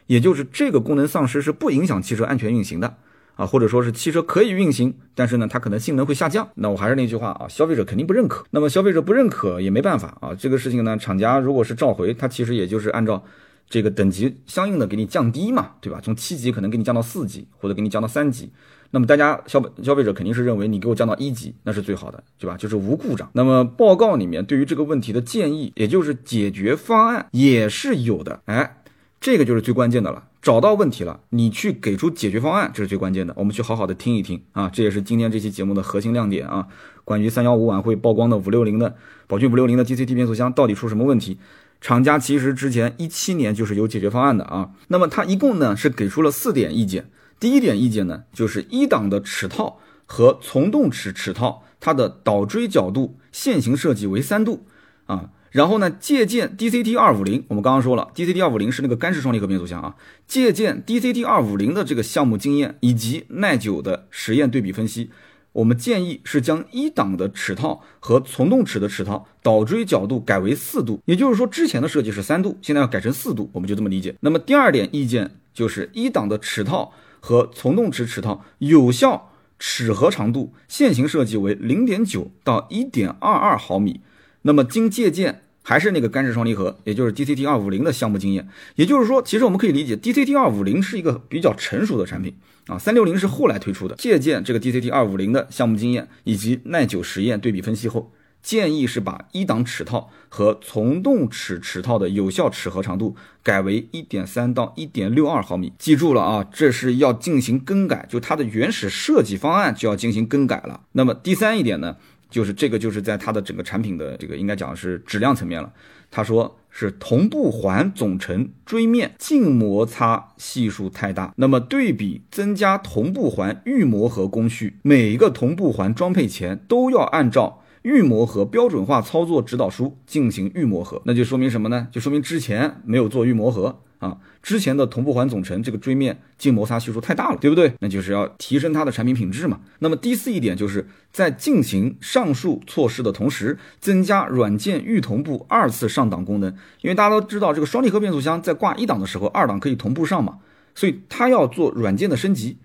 [0.08, 2.96] 也就是这个功能丧失是不影响汽车安全运行的
[3.36, 6.48] 啊，或者说是汽车可以运行，但是呢，它可能性能会下降。
[6.56, 8.46] 那我还是那句话啊，消费者肯定不认可。
[8.52, 13.24] 那么消费者不认可也没办法啊，这个事情呢，厂家如果是召回，它其实也就是按照
[13.70, 16.00] 这个等级相应的给你降低嘛，对吧？
[16.04, 18.52] 从七级可能给你降到四级，或者给你降到三级。
[18.94, 22.58] 那么大家消消费者肯定是认为你给我降到一级，那是最好的，对吧？
[22.58, 23.30] 就是无故障。
[23.32, 28.78] 那么报告里面对于这个问题的建议，也就是解决方案也是有的，哎。
[29.22, 33.32] 这个就是最关键的了，找到问题了，你去给出解决方案，这是最关键的。
[33.38, 36.68] 我们去好好的听一听啊，这也是今天这期节目的核心亮点啊。
[37.06, 38.96] 关于三幺五晚会曝光的五六零的
[39.28, 41.38] 宝骏五六零的 DCT 变速箱到底出什么问题？
[41.80, 44.72] 厂家其实之前一七年就是有解决方案的啊。
[44.88, 47.12] 那么它一共呢是给出了四点意见。
[47.40, 54.66] 第一点意见呢，就是一档的齿套和从动齿齿套，它的导锥角度线型设计为三度
[55.06, 55.30] 啊。
[55.52, 59.96] 然后呢，借鉴 DCT 二五零，我们刚刚说了，DCT 二五零是那个干式双离合变速箱啊。
[60.26, 65.12] 借鉴 DCT 二五零的这个项目经验以及耐久的实验对比分析，
[65.52, 74.16] 我们建议是将一档的齿套和从动齿的齿套导锥角度改为四度，也就是说之前的设计是三度，现在要改成四度，我们就这么理解。
[74.22, 84.00] 那么第二点意见就是一档的齿套和从动齿齿套有效齿合长度线型设计为零点九到一点二二毫米。
[84.44, 88.48] 那么经借鉴还是那个干式双离合，也就是 DCT 二五零的项目经验。
[88.76, 92.36] 也就是说，其实我们可以理解，DCT 二五零是一个比较成熟的产品
[92.68, 93.96] 啊，三六零是后来推出的。
[93.96, 105.74] 借鉴这个 DCT 二五零的项目经验以及耐久实验对比分析后，建议是把一档齿套和从动齿齿套的有效齿合长度改为一点三到一点六二毫米。
[105.78, 110.82] 记住了啊，这是要进行更改，就它的原始设计方案就要进行更改了。
[110.94, 111.98] 那么第三一点呢？
[112.32, 115.72] 就是这个，就是在它的整个产品的这个应该讲是质量层面了。
[116.10, 131.88] 他说是同步环总成锥面静摩擦系数太大，那么对比增加同步环预磨合工序，每一个同步环装配前都要按照预磨合标准化操作指导书进行预磨合，那就说明什么呢？
[131.92, 133.82] 就说明之前没有做预磨合。
[134.02, 137.72] 啊，之前的同步环总成这个锥面静摩擦系数太大了，对不对？
[137.82, 139.60] 那就是要提升它的产品品质嘛。
[139.78, 146.52] 那么第四一点就是在进行上述措施的同时，增加软件预同步二次上档功能。
[146.82, 150.40] 因为大家都知道，这个双离合变速箱在挂一档的时候，二档可以同步上嘛，
[150.74, 152.58] 所以它要做软件的升级，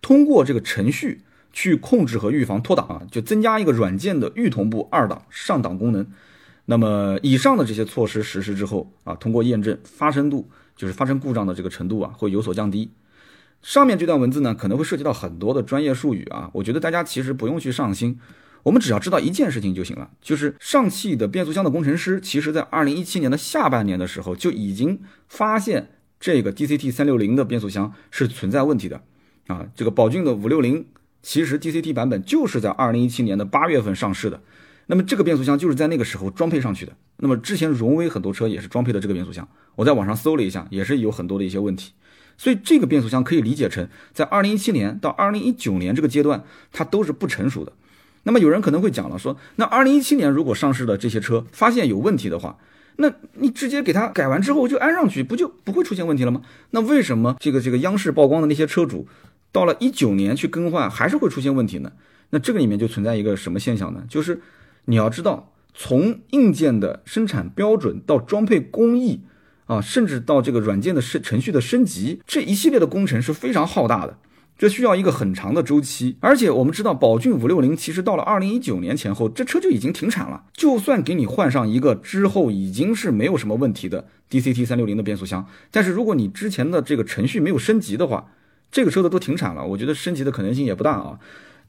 [0.00, 1.22] 通过这个程序
[1.54, 6.06] 去控制和预防脱档啊，就增加一个软件的预同步二档上档功能。
[6.66, 10.50] 那么以上的这些措施实施之后啊，通过验证发生度。
[10.76, 12.90] 就是发生故障的这个程度啊，会有所降低。
[13.62, 18.18] 上面这段文字呢，可能会涉及到很多的专业术语啊，我觉得大家其实不用去上心，
[18.64, 29.00] 我们只要知道一件事情就行了，就是上汽的变速箱的工程师，其实在二零一七年的下半年的时候就已经发现这个 DCT 三六零的变速箱是存在问题的
[29.46, 29.68] 啊。
[29.76, 30.86] 这个宝骏的五六零，
[31.24, 34.38] 其实 DCT 版本就是在二零一七年的八月份上市的。
[34.86, 36.92] 那么这个变速箱就是在那个时候装配上去的。
[37.16, 41.92] 那么之前荣威很多车也是装配的这个变速箱，我在网上搜了一下，也是有很多的一些问题。
[42.36, 47.72] 所以这个变速箱可以理解成，在二零一七年到二零一九年这个阶段，它都是不成熟的。
[48.24, 52.58] 那么有人可能会讲了，说那二零一七年如果上市的这些车发现有问题的话，
[52.96, 56.42] 那你直接给它改完之后就安上去，不就不会出现问题了吗？
[56.72, 59.06] 那为什么这个这个央视曝光的那些车主，
[59.54, 61.92] 到了一九年去更换还是会出现问题呢？
[62.28, 64.04] 那这个里面就存在一个什么现象呢？
[64.06, 64.42] 就是。
[64.86, 69.22] 你要知道，从硬件的生产标准到装配工艺
[69.64, 74.18] 啊，甚至到这个软件的升程序的升级，这一系列的工程是非常浩大的，
[74.58, 76.18] 这需要一个很长的周期。
[76.20, 80.44] 而且我们知道，宝骏五六零其实到了二零一九年前后，这车就已经停产了。
[80.52, 88.26] 就算给你换上一个之后已经是没有什么问题的 DCT 三六零的变速箱，但是如果你之前的这个程序没有升级的话，
[88.74, 91.18] 这个车子都停产了，我觉得升级的可能性也不大啊。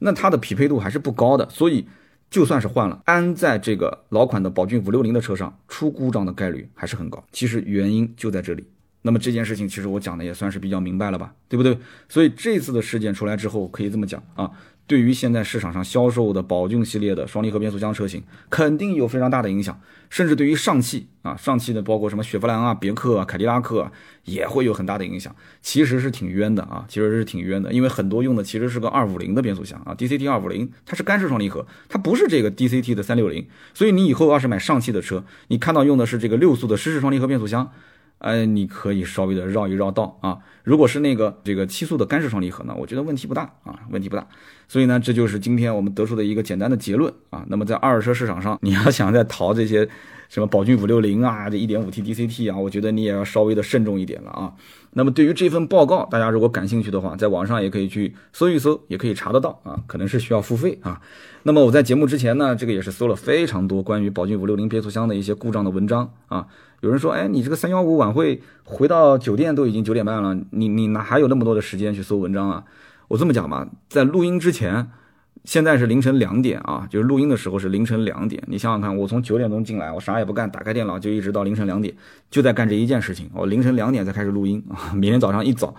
[0.00, 1.86] 那它的匹配度还是不高的，所以。
[2.28, 7.24] 就算是换了，安在这个老款的宝骏五六零的车上，出故障的概率还是很高。
[7.30, 8.66] 其实原因就在这里。
[9.02, 11.78] 那么这件事情，其实我讲的也算是比较明白了吧，对不对？
[12.08, 14.50] 所以这次的事件出来之后，可以这么讲啊。
[14.86, 23.92] 对于现在市场上销售的宝骏系列的双离合变速箱车型，肯定有非常大的影响，甚至对于上汽啊，上汽的包括什么雪佛兰啊、别克啊、凯迪拉克啊，
[24.24, 25.34] 也会有很大的影响。
[25.60, 33.44] 其实是挺冤的啊，其实是挺冤的，因为很多用的其实是个二五零的变速箱啊，DCT 二五零，它是干式双离合，它不是这个 DCT 的三六零。
[33.74, 37.72] 所以你以后要是买上汽的车，你看到用的是这个六速的湿式双离合变速箱。
[38.18, 40.38] 哎，你可以稍微的绕一绕道啊。
[40.64, 44.26] 如果是那个这个七速的干式双离合呢，我觉得问题不大啊，问题不大。
[44.66, 47.44] 所以呢，这就是今天我们得出的一个简单的结论啊。
[47.48, 49.88] 那么在二手车市场上，你要想再淘这些
[50.28, 54.52] 什么宝骏五六零啊，这一点五 T DCT 啊，我觉得你也要稍微的慎重一点了啊。
[54.98, 59.78] 那么对于这份报告，大家如果感兴趣的话，在网上也可以去搜一搜，也可以查得到啊。
[59.86, 61.02] 可能是需要付费啊。
[61.42, 66.46] 那么我在节目之前呢，这个也是搜了非常多关于宝骏五六零变速箱的一些故障的文章啊。
[66.80, 72.64] 有人说，哎，你这个三幺五晚会回到酒店都已经九点半了，你你哪还有那么多的时间去搜文章啊？
[73.08, 74.90] 我这么讲吧，在录音之前，
[75.46, 78.42] 现在是凌晨两点啊，就是录音的时候是凌晨两点。
[78.46, 81.94] 你想想看，我从九点钟进来，我啥也不干，打开电脑就一直到凌晨两点，
[82.30, 83.30] 就在干这一件事情。
[83.32, 85.74] 我凌晨两点才开始录音啊， 明天早上一早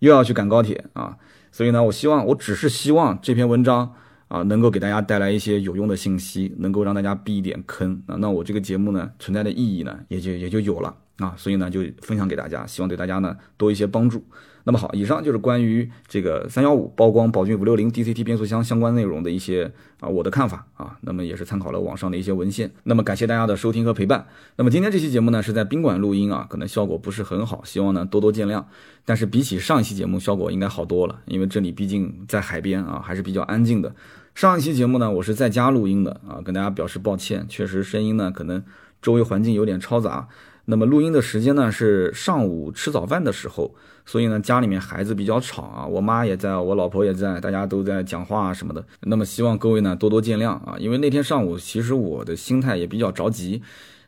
[0.00, 1.16] 又要去赶高铁啊，
[1.52, 3.94] 所以呢，我希望我只是希望这篇文章。
[4.28, 14.24] 啊，能够给大家带来一些有用的信息，能够让大家避一点坑啊，那我这个节目呢存在的意义呢也就也就有了啊，所以呢就分享给大家，希望对大家呢多一些帮助。
[14.64, 22.70] 那么好，以上就是关于这个三幺五曝光宝骏五六零 DCT 变速箱相关内容的一些啊我的看法啊，那么也是参考了网上的一些文献。
[22.84, 24.24] 那么感谢大家的收听和陪伴。
[24.56, 28.64] 那么今天这期节目呢是在宾馆录音啊，可能效果不是很好，希望呢多多见谅。
[29.04, 33.92] 但是比起上一期节目效果应该好多了，因为这里毕竟在海边啊，还是比较安静的。
[34.36, 38.62] 上一期节目呢，我是在家录音的啊，跟大家表示抱歉，确实声音呢可能
[39.02, 40.28] 周围环境有点嘈杂。
[40.64, 43.74] 那么录音的时间呢是上午吃早饭的时候，
[44.06, 48.84] 所以呢家里面孩子比较吵啊，我妈也在，我老婆也在，大家都在讲话啊什么的。
[49.00, 53.62] 那么希望各位呢多多见谅啊，因为那天上午其实我的心态也比较着急。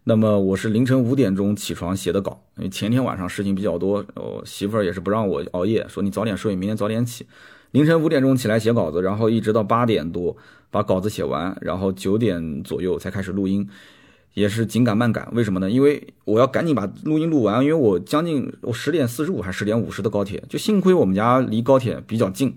[0.06, 7.26] 那么我是凌晨五点钟起床写的稿，因为前天晚上事情比较多，我媳妇儿也是不让我熬夜，说你早点睡，明天早点起。
[7.70, 10.36] 凌晨五点钟起来写稿子，然后一直到八点多
[10.70, 13.66] 把稿子写完，然后九点左右才开始录音，
[14.34, 15.28] 也是紧赶慢赶。
[15.32, 15.70] 为什么呢？
[15.70, 22.54] 因为我要赶紧把录音录完，因为我将近我十点四十五还是十点五十的高铁，就幸亏我们家离高铁比较近。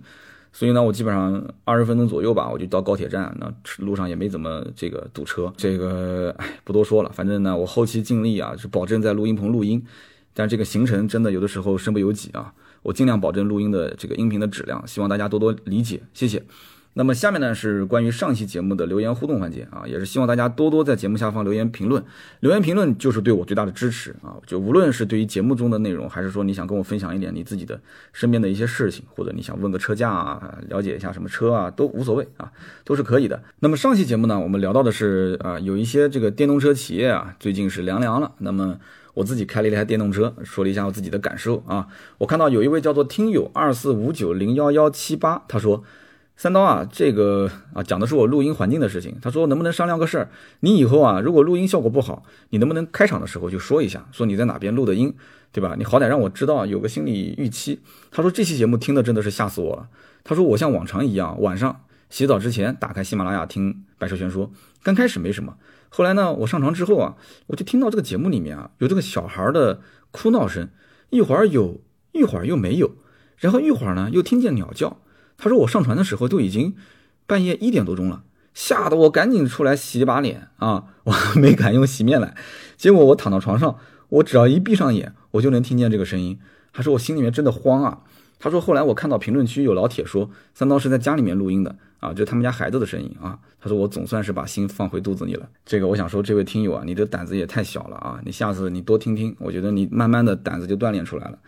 [0.51, 3.35] 所以呢，我基本上二十分钟左右吧，我就到高铁站。
[3.39, 7.11] 那路上也没怎么这个堵车，这个哎不多说了。
[7.13, 9.83] 反正呢，我后期尽力啊，是保证在录音棚录音。
[10.33, 16.43] 但这个行程真的有的时候身不由己啊，我尽量保证录音的这个音频的质量，希望大家多多理解，谢谢。
[16.97, 22.03] 那么下面呢是关于上期节目的留言互动环节啊，也是希望大家多多在节目下方留言评论，
[22.39, 24.35] 留言评论就是对我最大的支持啊。
[24.47, 27.79] 就无论是对于节目中的内容，还是说你想跟我分享一点你自己的
[28.13, 32.51] 身边的一些事情，或者你想问个车价啊，了解一下什么车啊，都无所谓啊，
[32.83, 33.43] 都是可以的。
[33.59, 38.31] 那么上期节目呢，我们聊到的是啊，有一些这个电动车企业啊，最近是凉凉了。
[38.39, 38.75] 那么
[39.13, 41.87] 我自己开了一台电动车，说了一下我自己的感受啊。
[42.17, 45.83] 我看到有一位叫做听友二四五九零幺幺七八，他说。
[46.37, 49.17] 三刀啊，这个啊讲的是我录音环境的事情。
[49.23, 50.29] 他说能不能商量个事儿？
[50.59, 52.21] 你以后啊，如果录音效果不好，
[52.51, 55.15] 你能不能开场的时候就说一下，说你在哪边录的音，
[55.51, 55.73] 对吧？
[55.75, 57.81] 你好歹让我知道，有个心理预期。
[58.11, 59.89] 他说这期节目听的真的是吓死我了。
[60.23, 61.81] 他说我像往常一样，晚上
[62.11, 64.47] 洗澡之前打开喜马拉雅听《百车全说》，
[64.83, 65.55] 刚开始没什么，
[65.89, 67.15] 后来呢，我上床之后啊，
[67.47, 69.81] 我就听到这个节目里面啊有这个小孩的
[70.11, 70.69] 哭闹声，
[71.09, 71.81] 一会儿有，
[72.11, 72.91] 一会儿又没有，
[73.37, 74.99] 然后一会儿呢又听见鸟叫。
[75.37, 76.75] 他说我上船的时候都已经
[77.25, 78.23] 半夜一点多钟了，
[78.53, 82.35] 吓得我赶紧出来洗把脸啊，我没敢用洗面奶。
[82.75, 83.77] 结果我躺到床上，
[84.09, 86.39] 我只要一闭上眼，我就能听见这个声音。
[86.73, 88.01] 他说我心里面真的慌啊。
[88.39, 93.39] 他说后来我看到评论区有老铁说三刀是在家里面录音的啊，就他们家孩子的声音啊。
[93.59, 95.49] 他说我总算是把心放回肚子里了。
[95.65, 98.19] 这个我想说，这位听友啊，你的胆子也太小了啊！
[98.23, 101.39] 你下次你多听听，我觉得你慢慢的胆子就锻炼出来了。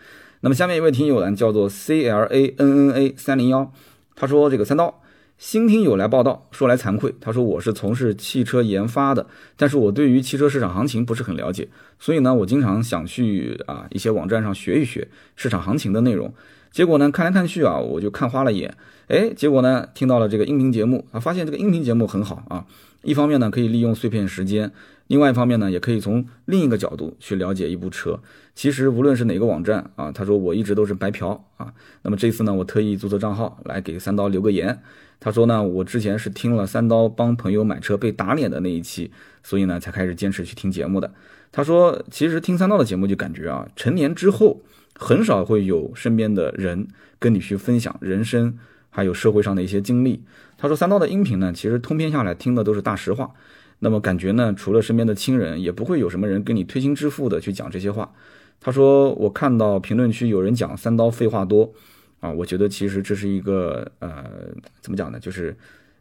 [0.42, 3.72] 那么下面一位听友呢，叫做 C L A N N A 三零幺，
[4.16, 5.02] 他说这个三刀
[5.36, 9.26] 新听友来报道，说来惭愧，他说我是从事汽车研发的，
[9.58, 11.68] 但是我对于汽车市场行情不是很了解，
[11.98, 16.32] 所以呢，我经常想去啊一些网站上学一学市场行情的内容，
[16.70, 18.74] 结果呢看来看去啊，我就看花了眼，
[19.08, 22.64] 哎，结果呢听到了这个音频节目啊，发现这个音频节目很好啊，
[23.02, 24.72] 一方面呢可以利用碎片时间。
[25.10, 28.20] 另外一方面呢，也可以从另一个角度去了解一部车。
[28.54, 31.74] 其实无论是哪个网站啊，他说我一直都是白嫖啊。
[32.02, 34.78] 那么这次呢，我特意注册账号来给三刀留个言。
[35.18, 39.10] 他说呢，我之前是听了三刀帮朋友买车被打脸的那一期，
[39.42, 41.12] 所以呢才开始坚持去听节目的。
[41.50, 44.62] 他说，其实听三刀的节目就感觉啊，成年之后
[44.94, 46.86] 很少会有身边的人
[47.18, 48.56] 跟你去分享人生
[48.90, 50.22] 还有社会上的一些经历。
[50.56, 53.32] 他说三刀的音频呢，其实通篇下来听的都是大实话。
[53.80, 58.12] 那么感觉呢，除了身边的亲人，也不会有什么人跟你推心置腹的去讲这些话。
[58.60, 61.72] 他说，我看到评论区有人讲三刀废话多，
[62.20, 64.24] 啊，我觉得其实这是一个呃，
[64.82, 65.18] 怎么讲呢？
[65.18, 65.56] 就是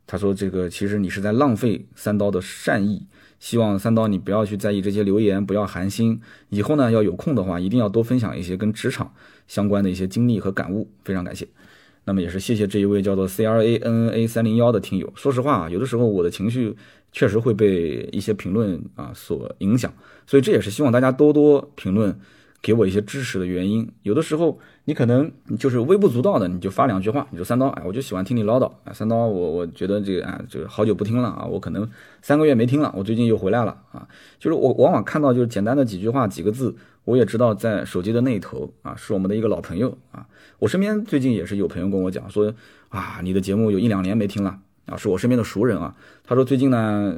[0.05, 3.01] 他说这个其实你是在浪费三刀的善意，
[3.39, 6.19] 希望三刀你不要去在意这些留言，不要寒心。
[6.49, 9.13] 以后呢，要有空的话，一定要多分享一些跟职场
[9.47, 10.89] 相关的一些经历和感悟。
[11.05, 11.47] 非常感谢。
[12.03, 15.13] 那么也是谢谢这一位叫做 C R A N A 三零幺的听友。
[15.15, 16.75] 说实话啊，有的时候我的情绪。
[17.11, 19.91] 确实会被一些评论啊所影响，
[20.27, 22.17] 所以这也是希望大家多多评论，
[22.61, 23.89] 给我一些支持的原因。
[24.03, 31.89] 有的时候你可能就是微不足道的，你就发两句话，你说三刀，哎，我就喜欢听你唠叨，哎，三刀，我我觉得这个啊，就好久不听了啊，我可能
[32.21, 34.07] 三个月没听了，我最近又回来了啊，
[34.39, 40.27] 就是我往往看到就是简单的几句话几个字，我也知道在手机的那一头啊是我们的一个老朋友啊，
[40.59, 42.53] 我身边最近也是有朋友跟我讲说
[42.89, 44.59] 啊，你的节目有一两年没听了。
[44.89, 45.95] 啊，是我身边的熟人啊。
[46.25, 47.15] 他说最近呢，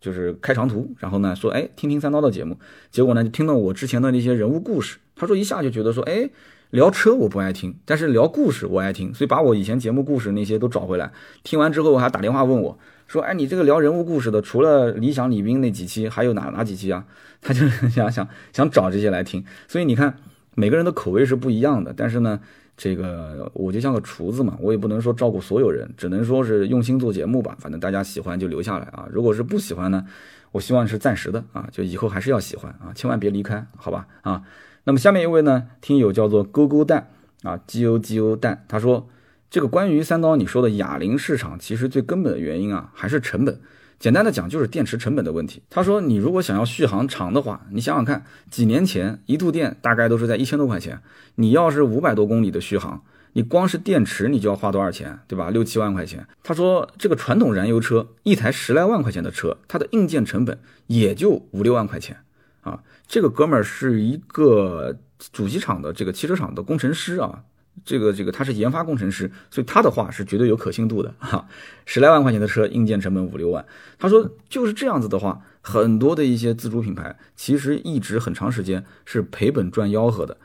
[0.00, 2.58] 就是开长途，然后呢说，哎，听听三刀的节目。
[2.90, 4.98] 结果呢，就听到我之前的那些人物故事。
[5.16, 6.28] 他说一下就觉得说，哎，
[6.70, 11.10] 聊车我不爱听，但是聊故事我爱听，所以把我以前节目故事那些都找回来。
[11.42, 17.04] 听完之后还打电话问我，说，哎，你这个聊人物故事的，除了理想李斌那几期，还有哪哪几期啊？
[17.40, 19.44] 他就想想想找这些来听。
[19.68, 20.16] 所以你看，
[20.54, 22.40] 每个人的口味是不一样的，但是呢。
[22.76, 27.56] 这个我就像个厨子嘛，我也不能说照顾所有人，只能说是用心做节目吧。
[27.60, 30.04] 反正大家喜欢就留下来啊，如果是不喜欢呢，
[30.50, 34.42] 我希望是暂时的啊，就以后还是要喜欢啊，千万别离开，好吧啊。
[34.84, 37.10] 那么下面一位呢，听友叫做勾勾蛋
[37.42, 39.08] 啊，G O G O 蛋，他说
[39.48, 43.60] 这个关于三刀你说的哑铃市场，其实最根本的原因啊，还是成本。
[44.04, 45.62] 简单的讲就是电池成本的问题。
[45.70, 51.00] 他说，你如果想要续航长的话，你想想看，几年前一度电大概都是在一千多块钱，
[51.36, 53.02] 你要是五百多公里的续航，
[53.32, 55.48] 你光是电池你就要花多少钱，对吧？
[55.48, 56.26] 六七万块钱。
[56.42, 62.18] 他说这个传统燃油车一台十来万块钱的车，它的硬件成本也就五六万块钱
[62.60, 62.82] 啊。
[63.08, 64.98] 这个哥们儿是一个
[65.32, 67.44] 主机厂的这个汽车厂的工程师啊，
[67.84, 71.46] 这个这个他是研发工程师，所以他的话是绝对有可信度的哈。
[71.86, 73.64] 十来万块钱的车，硬件成本五六万，
[73.98, 80.36] 他说就是这样子的话，很多的一些自主品牌其实一直很长时间是赔本赚吆喝的。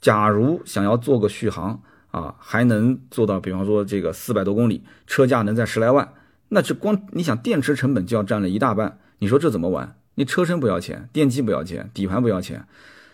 [0.00, 6.12] 假如想要做个续航啊，还能做到，比方说这个四百多公里，车价能在十来万，
[6.50, 9.96] 那这光你想电池成本就要占了一大半，你说这怎么玩？
[10.14, 12.66] 你车身不要钱，电机不要钱，底盘不要钱，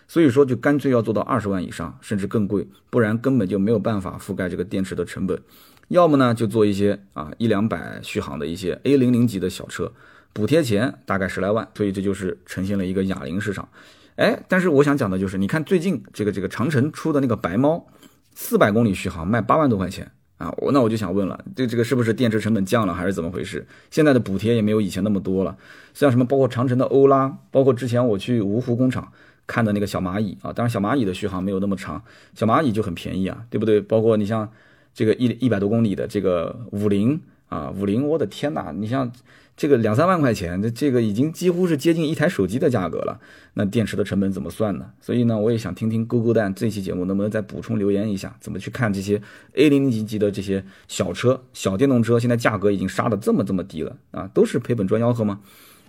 [0.07, 5.40] 所以说就干脆要做到二十万以上，甚至更贵，不然根本就没有办法覆盖这个电池的成本。
[5.88, 9.92] 要么呢就做一些啊一两百续航的一些 A 零零级的小车，
[10.32, 13.68] 补贴钱大概十来万，所以这就是呈现了一个哑铃市场。
[14.16, 17.86] 哎，但是我想讲的就是，你看最近这个这个长城出的那个白猫，
[18.34, 20.11] 四百公里续航卖八万多块钱。
[20.36, 23.64] 啊，我那我就想问了，这这个是不是电池成本降了，还是怎么回事？
[23.88, 25.57] 现在的补贴也没有以前那么多了，
[25.94, 29.12] 像什么包括长城的欧拉，包括之前我去芜湖工厂
[29.47, 32.03] 看的那个小蚂蚁啊，当然小蚂蚁的续航没有那么长，
[32.34, 33.80] 小蚂蚁就很便宜啊，对不对？
[33.80, 34.51] 包括你像
[34.95, 39.11] 这个一一百多公里的这个五菱啊，五菱，我的天哪，你像。
[39.57, 43.20] 这个两三万块钱，这这个已经几乎是接近一台手机的价格了。
[43.53, 44.90] 那电池的成本怎么算呢？
[45.01, 49.22] 所以呢，我也想听听勾勾蛋这期节目能不能再补充留言一下，怎么去看这些
[49.53, 55.38] A 零零级的这些小车、小电动车，现在价格已经杀的这么这么低了啊，都是赔本赚吆喝吗？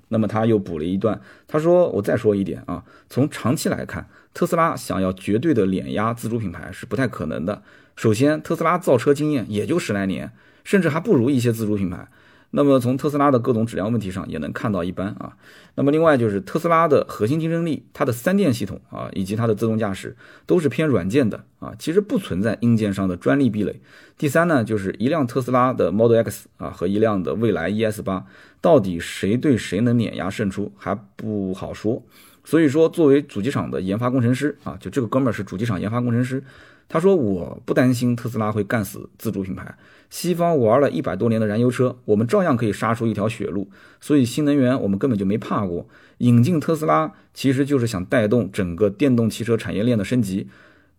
[0.10, 7.64] 那么他又补了一段，他说：“我再说一点啊，从长期来看，特斯拉想要绝对的碾压自主品牌是不太可能的。
[7.96, 10.32] 首先，特斯拉造车经验也就十来年，
[10.64, 12.08] 甚至还不如一些自主品牌。”
[12.56, 15.36] 那么从特斯拉的各种质量问题上也能看到一般啊。
[15.76, 23.82] 那么另外就是特斯拉的核心竞争力，它的三电系统啊，以及它的自动驾驶都是偏软件的啊，其实不存在硬件上的专利壁垒。
[24.18, 28.26] 第三呢，就是一辆特斯拉的 Model X 啊和一辆的蔚来 ES 八，
[28.62, 32.02] 到底谁对谁能碾压胜出还不好说。
[32.46, 36.42] 所以说，作为主机厂的研发工程师啊，就这个哥们儿是主机厂研发工程师。
[36.88, 39.76] 他说：“我不担心特斯拉会干死自主品牌。
[40.10, 43.70] 西方玩了一百多年的燃油车，我们照样可以杀出一条血路。
[44.00, 45.88] 所以新能源我们根本就没怕过。
[46.20, 50.48] 引进特斯拉其实就是想带动整个电动汽车产业链的升级。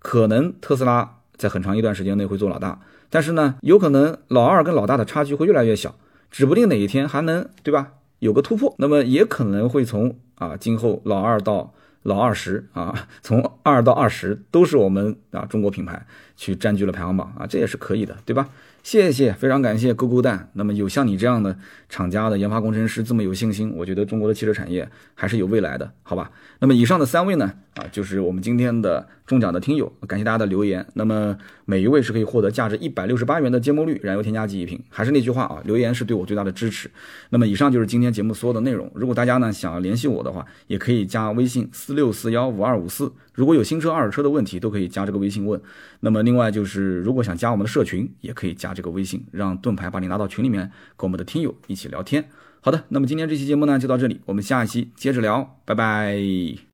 [0.01, 5.95] 可能特斯拉在很长一段时间内会做老大，但是呢，有可能老二跟老大的差距会越来越小，
[6.31, 7.93] 指不定哪一天还能对吧？
[8.19, 8.75] 有个突破。
[8.79, 11.73] 那么也可能会从啊，今后老二到。”
[12.07, 18.49] 老二十啊，从二到二十都是我们啊中国品牌去占据了排行榜啊，这也是可以的，对吧？
[18.85, 20.49] 谢谢，非常感谢勾勾蛋。
[20.53, 26.31] 那么有像你这样的厂家的研发工程师这么有信心，我觉得中国的汽车产业还是有未来的，好吧？
[26.61, 30.87] 那么以上的三位呢，啊，就是我们今天的中奖的听友，感谢大家的留言。
[30.95, 31.37] 那么
[31.67, 34.83] 每一位是可以获得价值一百六十八元的芥末绿燃油添加剂一瓶。
[34.89, 36.91] 还是那句话啊，留言是对我最大的支持。
[37.29, 38.91] 那么以上就是今天节目所有的内容。
[38.95, 43.13] 如果大家呢想要联系我的话，也可以加微信四六四幺五二五四。
[43.35, 45.61] 如果有新车、二手车的问题，都可以加这个微信问。
[46.01, 50.63] 那么，另外就是，如果想加我们的社群，也可以加这个微信，让盾牌把你拉到群里面，
[50.97, 52.25] 跟我们的听友一起聊天。
[52.63, 56.67] 好的，那么今天这期节目呢，就到这里，我们下一期接着聊，拜拜。